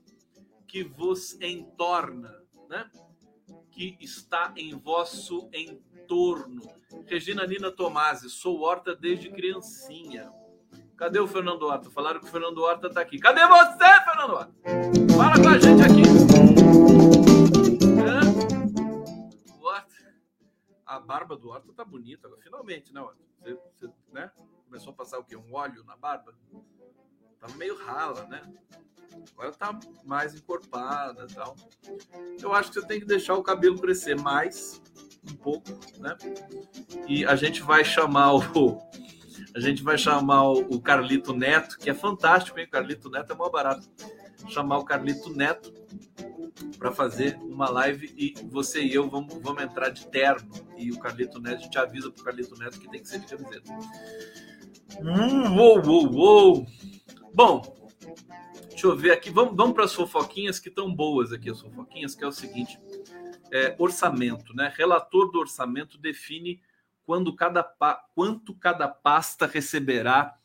[0.67, 2.35] que vos entorna,
[2.71, 2.91] né?
[3.73, 6.63] Que está em vosso entorno.
[7.07, 10.31] Regina Nina Tomasi, sou Horta desde criancinha.
[10.97, 11.91] Cadê o Fernando Horta?
[11.91, 13.19] Falaram que o Fernando Horta está aqui.
[13.19, 14.53] Cadê você, Fernando Horta?
[15.17, 16.03] Fala com a gente aqui.
[19.61, 20.15] Horta.
[20.87, 23.23] A barba do Horta tá bonita, finalmente, né, Horta?
[23.41, 24.31] Você, você né?
[24.67, 25.35] começou a passar o quê?
[25.35, 26.35] Um óleo na barba?
[27.41, 28.43] Tava meio rala, né?
[29.33, 31.57] Agora tá mais encorpada tal.
[32.41, 34.81] Eu acho que você tem que deixar o cabelo crescer mais
[35.31, 36.17] um pouco, né?
[37.07, 38.81] E a gente vai chamar o
[39.55, 42.67] a gente vai chamar o Carlito Neto, que é fantástico, hein?
[42.67, 43.87] O Carlito Neto é mó barato.
[44.49, 45.73] Chamar o Carlito Neto
[46.79, 50.51] para fazer uma live e você e eu vamos, vamos entrar de terno.
[50.77, 53.27] E o Carlito Neto, a gente avisa pro Carlito Neto que tem que ser de
[53.27, 53.73] camiseta.
[55.01, 56.67] Hum, uou, uou, uou.
[57.35, 57.63] Bom,
[58.73, 59.31] Deixa eu ver aqui.
[59.31, 62.79] Vamos, vamos para as fofoquinhas que estão boas aqui, as fofoquinhas, que é o seguinte:
[63.53, 64.73] é, orçamento, né?
[64.75, 66.61] Relator do orçamento define
[67.05, 67.63] quando cada,
[68.15, 70.37] quanto cada pasta receberá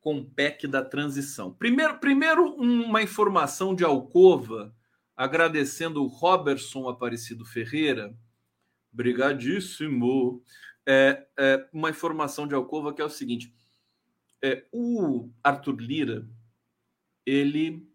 [0.00, 1.52] com o PEC da transição.
[1.52, 4.74] Primeiro, primeiro uma informação de Alcova,
[5.16, 8.16] agradecendo o Robertson Aparecido Ferreira.
[8.90, 10.42] Brigadíssimo.
[10.86, 13.54] É, é, uma informação de Alcova que é o seguinte:
[14.42, 16.26] é, o Arthur Lira
[17.26, 17.88] ele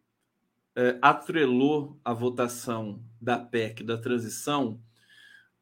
[0.75, 4.81] é, atrelou a votação da PEC da transição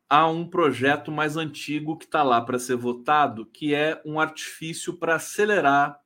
[0.10, 4.94] a um projeto mais antigo que está lá para ser votado, que é um artifício
[4.94, 6.00] para acelerar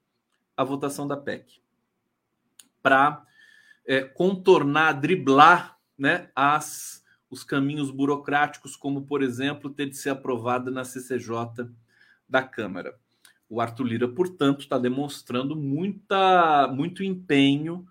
[0.58, 1.62] a votação da PEC,
[2.82, 3.24] para
[3.86, 10.72] é, contornar, driblar né, as, os caminhos burocráticos, como, por exemplo, ter de ser aprovada
[10.72, 11.70] na CCJ
[12.28, 13.01] da Câmara.
[13.52, 17.86] O Arthur Lira, portanto, está demonstrando muita, muito empenho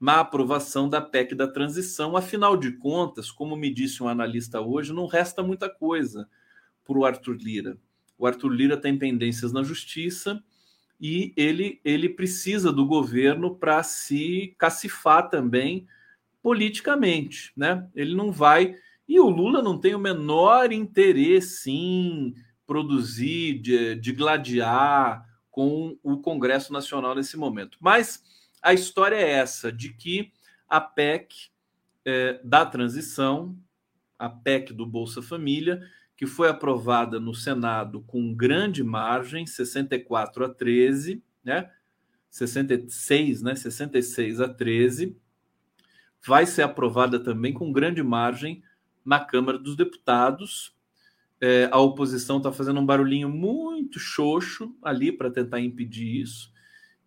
[0.00, 2.16] na aprovação da PEC da transição.
[2.16, 6.26] Afinal de contas, como me disse um analista hoje, não resta muita coisa,
[6.82, 7.76] para o Arthur Lira.
[8.16, 10.42] O Arthur Lira tem pendências na justiça
[10.98, 15.86] e ele, ele precisa do governo para se cacifar também
[16.42, 17.86] politicamente, né?
[17.94, 22.34] Ele não vai e o Lula não tem o menor interesse em
[22.72, 27.76] produzir, de, de gladiar com o Congresso Nacional nesse momento.
[27.78, 28.24] Mas
[28.62, 30.32] a história é essa, de que
[30.66, 31.50] a PEC
[32.02, 33.54] é, da transição,
[34.18, 35.82] a PEC do Bolsa Família,
[36.16, 41.70] que foi aprovada no Senado com grande margem, 64 a 13, né?
[42.30, 43.54] 66, né?
[43.54, 45.14] 66 a 13,
[46.26, 48.62] vai ser aprovada também com grande margem
[49.04, 50.74] na Câmara dos Deputados.
[51.44, 56.52] É, a oposição está fazendo um barulhinho muito xoxo ali para tentar impedir isso.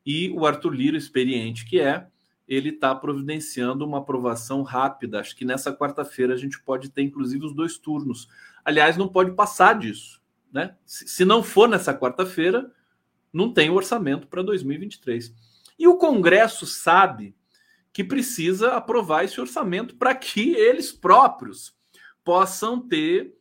[0.05, 2.05] E o Arthur Lira, experiente que é,
[2.45, 5.21] ele está providenciando uma aprovação rápida.
[5.21, 8.27] Acho que nessa quarta-feira a gente pode ter, inclusive, os dois turnos.
[8.65, 10.21] Aliás, não pode passar disso.
[10.51, 10.75] Né?
[10.85, 12.69] Se não for nessa quarta-feira,
[13.31, 15.33] não tem orçamento para 2023.
[15.79, 17.33] E o Congresso sabe
[17.93, 21.73] que precisa aprovar esse orçamento para que eles próprios
[22.21, 23.33] possam ter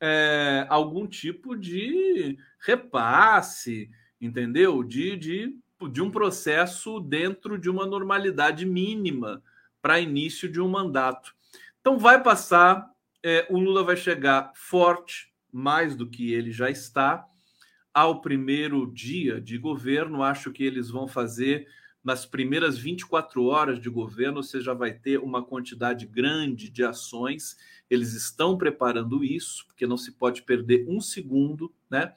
[0.00, 3.90] é, algum tipo de repasse,
[4.20, 4.82] entendeu?
[4.82, 5.56] De, de,
[5.90, 9.42] de um processo dentro de uma normalidade mínima
[9.80, 11.34] para início de um mandato.
[11.80, 12.90] Então vai passar,
[13.22, 17.26] é, o Lula vai chegar forte, mais do que ele já está,
[17.92, 20.22] ao primeiro dia de governo.
[20.22, 21.66] Acho que eles vão fazer
[22.02, 27.56] nas primeiras 24 horas de governo, você já vai ter uma quantidade grande de ações
[27.90, 32.12] eles estão preparando isso, porque não se pode perder um segundo né,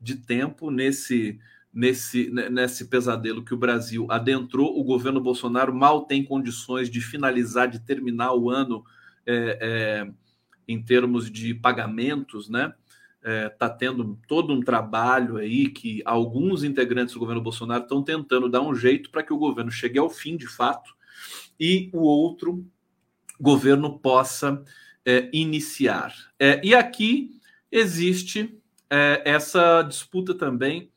[0.00, 1.38] de tempo nesse,
[1.72, 4.78] nesse, nesse pesadelo que o Brasil adentrou.
[4.78, 8.84] O governo Bolsonaro mal tem condições de finalizar, de terminar o ano
[9.26, 10.12] é, é,
[10.68, 12.72] em termos de pagamentos, né?
[13.26, 18.00] Está é, tá tendo todo um trabalho aí que alguns integrantes do governo Bolsonaro estão
[18.00, 20.94] tentando dar um jeito para que o governo chegue ao fim de fato
[21.58, 22.64] e o outro
[23.40, 24.62] governo possa
[25.04, 26.14] é, iniciar.
[26.38, 28.56] É, e aqui existe
[28.88, 30.92] é, essa disputa também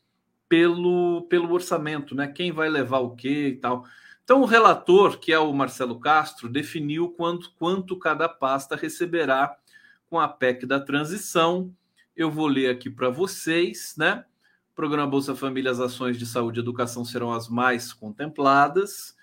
[0.48, 2.28] pelo, pelo orçamento, né?
[2.28, 3.84] Quem vai levar o quê e tal.
[4.22, 9.56] Então, o relator, que é o Marcelo Castro, definiu quanto, quanto cada pasta receberá
[10.08, 11.74] com a PEC da transição.
[12.20, 14.26] Eu vou ler aqui para vocês, né?
[14.74, 19.16] Programa Bolsa Família, as ações de saúde e educação serão as mais contempladas.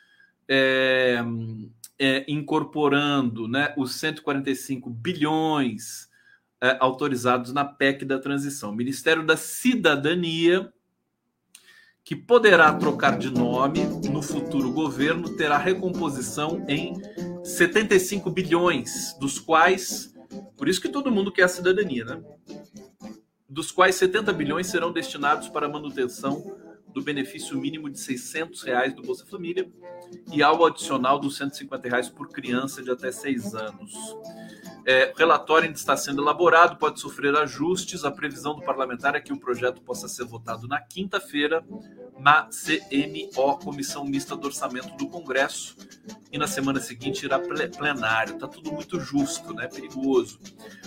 [0.48, 1.24] É,
[2.00, 6.10] é, incorporando né, os 145 bilhões
[6.60, 8.74] é, autorizados na PEC da transição.
[8.74, 10.74] Ministério da Cidadania,
[12.04, 16.96] que poderá trocar de nome no futuro governo, terá recomposição em
[17.44, 20.16] 75 bilhões, dos quais,
[20.58, 22.24] por isso que todo mundo quer a cidadania, né?
[23.50, 26.56] Dos quais 70 bilhões serão destinados para a manutenção
[26.94, 29.70] do benefício mínimo de 600 reais do Bolsa Família
[30.32, 33.94] e algo adicional dos 150 reais por criança de até seis anos.
[34.86, 38.04] É, o relatório ainda está sendo elaborado, pode sofrer ajustes.
[38.04, 41.64] A previsão do parlamentar é que o projeto possa ser votado na quinta-feira
[42.20, 45.76] na CMO, Comissão Mista do Orçamento do Congresso,
[46.32, 48.36] e na semana seguinte irá plenário.
[48.36, 49.68] Está tudo muito justo, né?
[49.68, 50.40] Perigoso.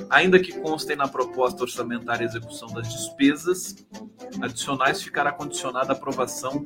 [0.08, 3.76] Ainda que constem na proposta orçamentária a execução das despesas
[4.40, 6.64] adicionais, ficará condicionada a aprovação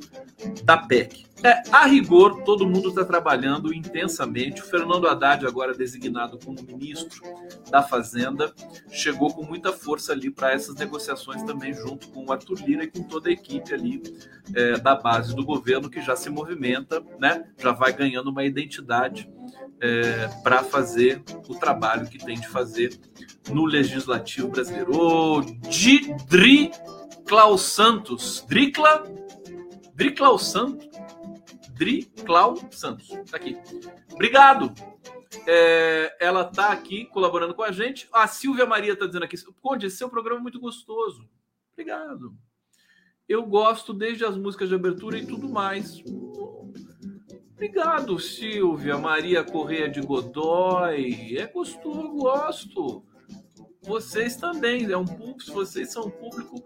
[0.64, 1.24] da PEC.
[1.42, 4.62] É, a rigor, todo mundo está trabalhando intensamente.
[4.62, 7.22] O Fernando Haddad, agora designado como ministro
[7.70, 8.50] da Fazenda,
[8.90, 12.90] chegou com muita força ali para essas negociações também, junto com o Arthur Lira e
[12.90, 14.02] com toda a equipe ali
[14.54, 17.44] é, da base do governo que já se movimenta, né?
[17.58, 19.28] já vai ganhando uma identidade
[19.82, 22.98] é, para fazer o trabalho que tem de fazer
[23.50, 24.96] no Legislativo brasileiro.
[24.96, 25.42] Ô,
[26.26, 26.70] Dri
[27.26, 29.04] Klaus Santos, Dricla,
[29.94, 30.88] Driclau Santos,
[31.70, 33.56] Driclau Santos, tá aqui.
[34.12, 34.72] Obrigado.
[35.46, 38.08] É, ela está aqui colaborando com a gente.
[38.12, 41.28] A Silvia Maria está dizendo aqui, Conde, esse seu programa é muito gostoso.
[41.72, 42.34] Obrigado.
[43.28, 46.02] Eu gosto desde as músicas de abertura e tudo mais.
[47.52, 51.36] Obrigado, Silvia Maria Correia de Godoy.
[51.38, 53.04] É gostoso, gosto.
[53.82, 55.04] Vocês também, é um
[55.52, 56.62] vocês são um público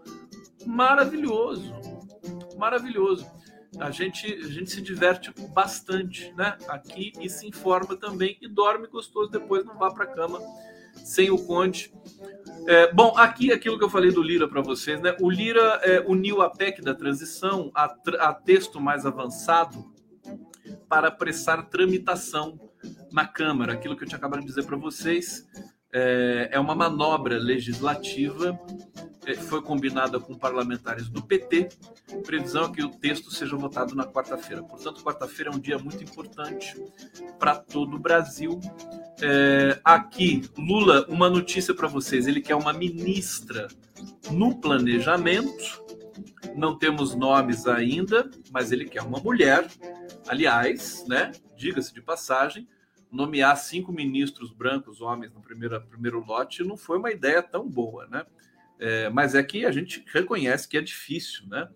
[0.65, 1.98] maravilhoso.
[2.59, 3.25] Maravilhoso.
[3.79, 6.57] A gente, a gente se diverte bastante, né?
[6.67, 10.39] Aqui e se informa também e dorme gostoso depois não vá para cama
[10.95, 11.93] sem o Conde.
[12.67, 15.15] É, bom, aqui aquilo que eu falei do Lira para vocês, né?
[15.21, 19.93] O Lira é, uniu a PEC da transição a, a texto mais avançado
[20.89, 22.59] para apressar tramitação
[23.11, 23.73] na Câmara.
[23.73, 25.47] Aquilo que eu tinha acabado de dizer para vocês,
[25.93, 28.59] é, é uma manobra legislativa
[29.29, 31.69] é, foi combinada com parlamentares do PT.
[32.25, 34.63] Previsão é que o texto seja votado na quarta-feira.
[34.63, 36.75] Portanto, quarta-feira é um dia muito importante
[37.37, 38.59] para todo o Brasil.
[39.21, 43.67] É, aqui, Lula, uma notícia para vocês: ele quer uma ministra
[44.31, 45.83] no planejamento.
[46.55, 49.67] Não temos nomes ainda, mas ele quer uma mulher.
[50.27, 51.31] Aliás, né?
[51.55, 52.67] Diga-se de passagem,
[53.11, 58.07] nomear cinco ministros brancos, homens, no primeiro, primeiro lote, não foi uma ideia tão boa,
[58.07, 58.25] né?
[58.79, 61.69] É, mas é que a gente reconhece que é difícil, né?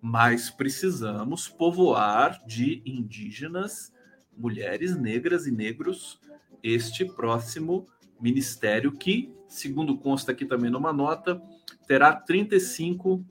[0.00, 3.92] Mas precisamos povoar de indígenas,
[4.36, 6.18] mulheres negras e negros
[6.62, 7.86] este próximo
[8.18, 11.40] ministério que, segundo consta aqui também numa nota,
[11.86, 13.24] terá 35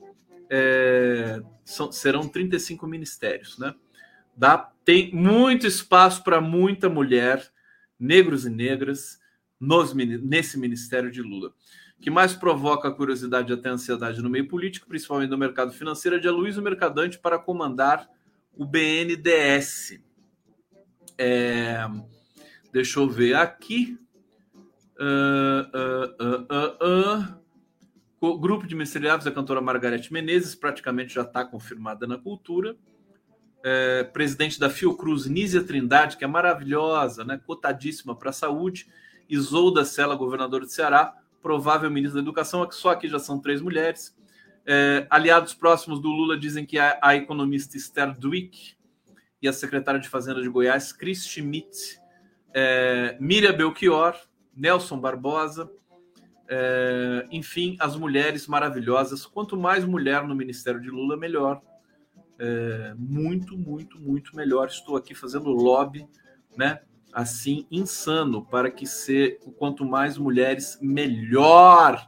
[0.50, 3.74] é, são, serão 35 ministérios, né?
[4.36, 7.48] Dá, tem muito espaço para muita mulher,
[7.96, 9.20] negros e negras,
[9.60, 11.54] nos, nesse ministério de Lula
[12.00, 16.18] que mais provoca curiosidade e até ansiedade no meio político, principalmente no mercado financeiro, é
[16.18, 18.08] de Aloysio Mercadante para comandar
[18.56, 20.00] o BNDES.
[21.18, 21.86] É,
[22.72, 23.98] deixa eu ver aqui.
[24.98, 27.40] Uh, uh, uh,
[28.18, 32.74] o grupo de ministeriais da cantora Margarete Menezes praticamente já está confirmada na cultura.
[33.62, 38.88] É, presidente da Fiocruz, Nízia Trindade, que é maravilhosa, né, cotadíssima para a saúde.
[39.28, 43.60] Isolda Sela, governador de Ceará provável ministro da Educação, que só aqui já são três
[43.60, 44.16] mulheres.
[44.66, 48.74] É, aliados próximos do Lula dizem que a, a, economista Esther Duick
[49.40, 51.98] e a secretária de Fazenda de Goiás, Chris Schmidt,
[52.52, 54.14] é, Miriam Belchior,
[54.54, 55.70] Nelson Barbosa,
[56.48, 59.24] é, enfim, as mulheres maravilhosas.
[59.24, 61.62] Quanto mais mulher no Ministério de Lula, melhor.
[62.42, 64.66] É, muito, muito, muito melhor.
[64.68, 66.08] Estou aqui fazendo lobby,
[66.56, 66.80] né?
[67.12, 72.06] assim insano para que ser quanto mais mulheres melhor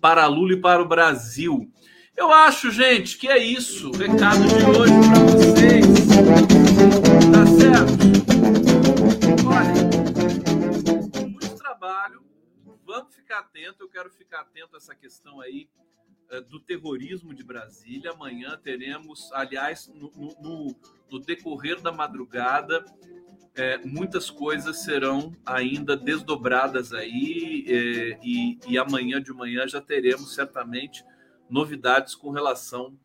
[0.00, 1.70] para Lula e para o Brasil.
[2.16, 3.90] Eu acho, gente, que é isso.
[3.90, 5.86] Recado de hoje para vocês.
[7.32, 8.04] Tá certo?
[9.48, 9.74] Olha,
[11.28, 12.22] muito trabalho.
[12.86, 13.82] Vamos ficar atento.
[13.82, 15.68] Eu quero ficar atento a essa questão aí
[16.48, 18.10] do terrorismo de Brasília.
[18.12, 20.10] Amanhã teremos, aliás, no,
[20.40, 20.76] no,
[21.10, 22.84] no decorrer da madrugada,
[23.54, 30.34] é, muitas coisas serão ainda desdobradas aí é, e, e, amanhã de manhã já teremos
[30.34, 31.04] certamente
[31.48, 32.98] novidades com relação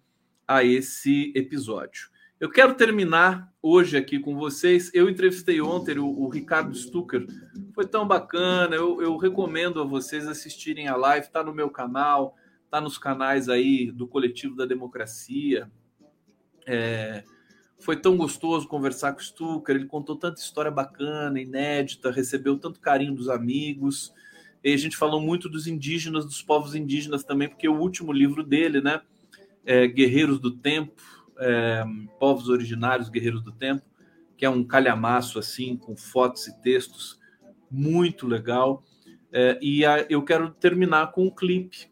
[0.48, 2.10] a esse episódio.
[2.40, 4.90] Eu quero terminar hoje aqui com vocês.
[4.94, 7.28] Eu entrevistei ontem o, o Ricardo Stucker,
[7.76, 8.76] foi tão bacana.
[8.76, 12.36] Eu, eu recomendo a vocês assistirem a live, está no meu canal,
[12.70, 15.70] está nos canais aí do Coletivo da Democracia.
[16.68, 17.24] É,
[17.80, 22.80] foi tão gostoso conversar com o Stucker, ele contou tanta história bacana, inédita, recebeu tanto
[22.80, 24.14] carinho dos amigos.
[24.64, 28.44] E a gente falou muito dos indígenas, dos povos indígenas também, porque o último livro
[28.44, 29.02] dele, né,
[29.66, 31.02] é Guerreiros do Tempo,
[31.40, 31.84] é,
[32.20, 33.84] Povos Originários, Guerreiros do Tempo,
[34.38, 37.20] que é um calhamaço assim, com fotos e textos,
[37.72, 38.84] muito legal.
[39.32, 41.89] É, e a, eu quero terminar com um clipe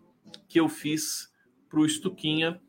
[0.57, 1.31] que eu fiz
[1.69, 2.59] para o Stuquinha,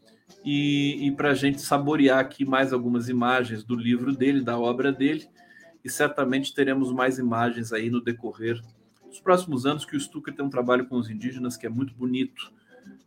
[0.44, 4.92] e, e para a gente saborear aqui mais algumas imagens do livro dele, da obra
[4.92, 5.26] dele,
[5.82, 8.60] e certamente teremos mais imagens aí no decorrer
[9.06, 11.94] dos próximos anos, que o Stucker tem um trabalho com os indígenas que é muito
[11.94, 12.52] bonito.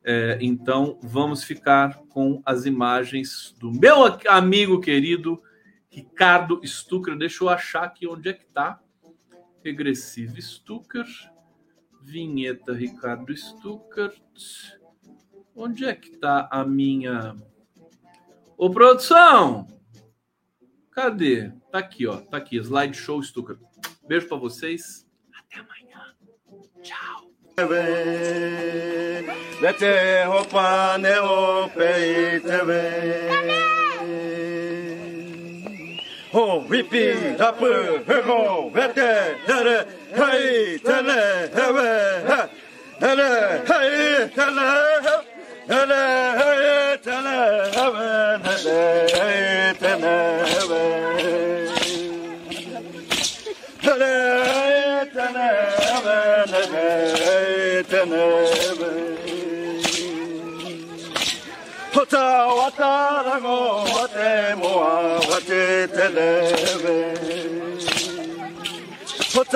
[0.03, 5.39] É, então, vamos ficar com as imagens do meu amigo querido
[5.91, 7.15] Ricardo Stucker.
[7.15, 8.81] Deixa eu achar aqui onde é que está.
[9.63, 11.05] Regressive Stucker.
[12.03, 14.13] Vinheta Ricardo Stucker.
[15.55, 17.35] Onde é que tá a minha.
[18.57, 19.67] Ô, produção!
[20.91, 21.51] Cadê?
[21.71, 22.17] Tá aqui, ó.
[22.17, 23.57] Tá aqui, slideshow Stuka.
[24.07, 25.07] Beijo para vocês.
[25.33, 26.15] Até amanhã.
[26.81, 27.31] Tchau.
[36.33, 38.03] Ho, whippy, rapper,
[38.71, 39.01] vete,
[40.15, 42.47] هاي تلا هوا
[43.01, 45.01] هلا هاي تلا
[45.69, 51.11] هلا هاي تلا هوا هلا هاي تلا هوا
[53.83, 54.15] هلا
[54.51, 55.49] هاي تلا
[55.93, 56.95] هوا هلا
[57.27, 58.23] هاي تلا
[58.71, 58.91] هوا
[61.95, 66.31] هتا وتا رغو وتا موا وتا تلا
[66.73, 67.13] هوا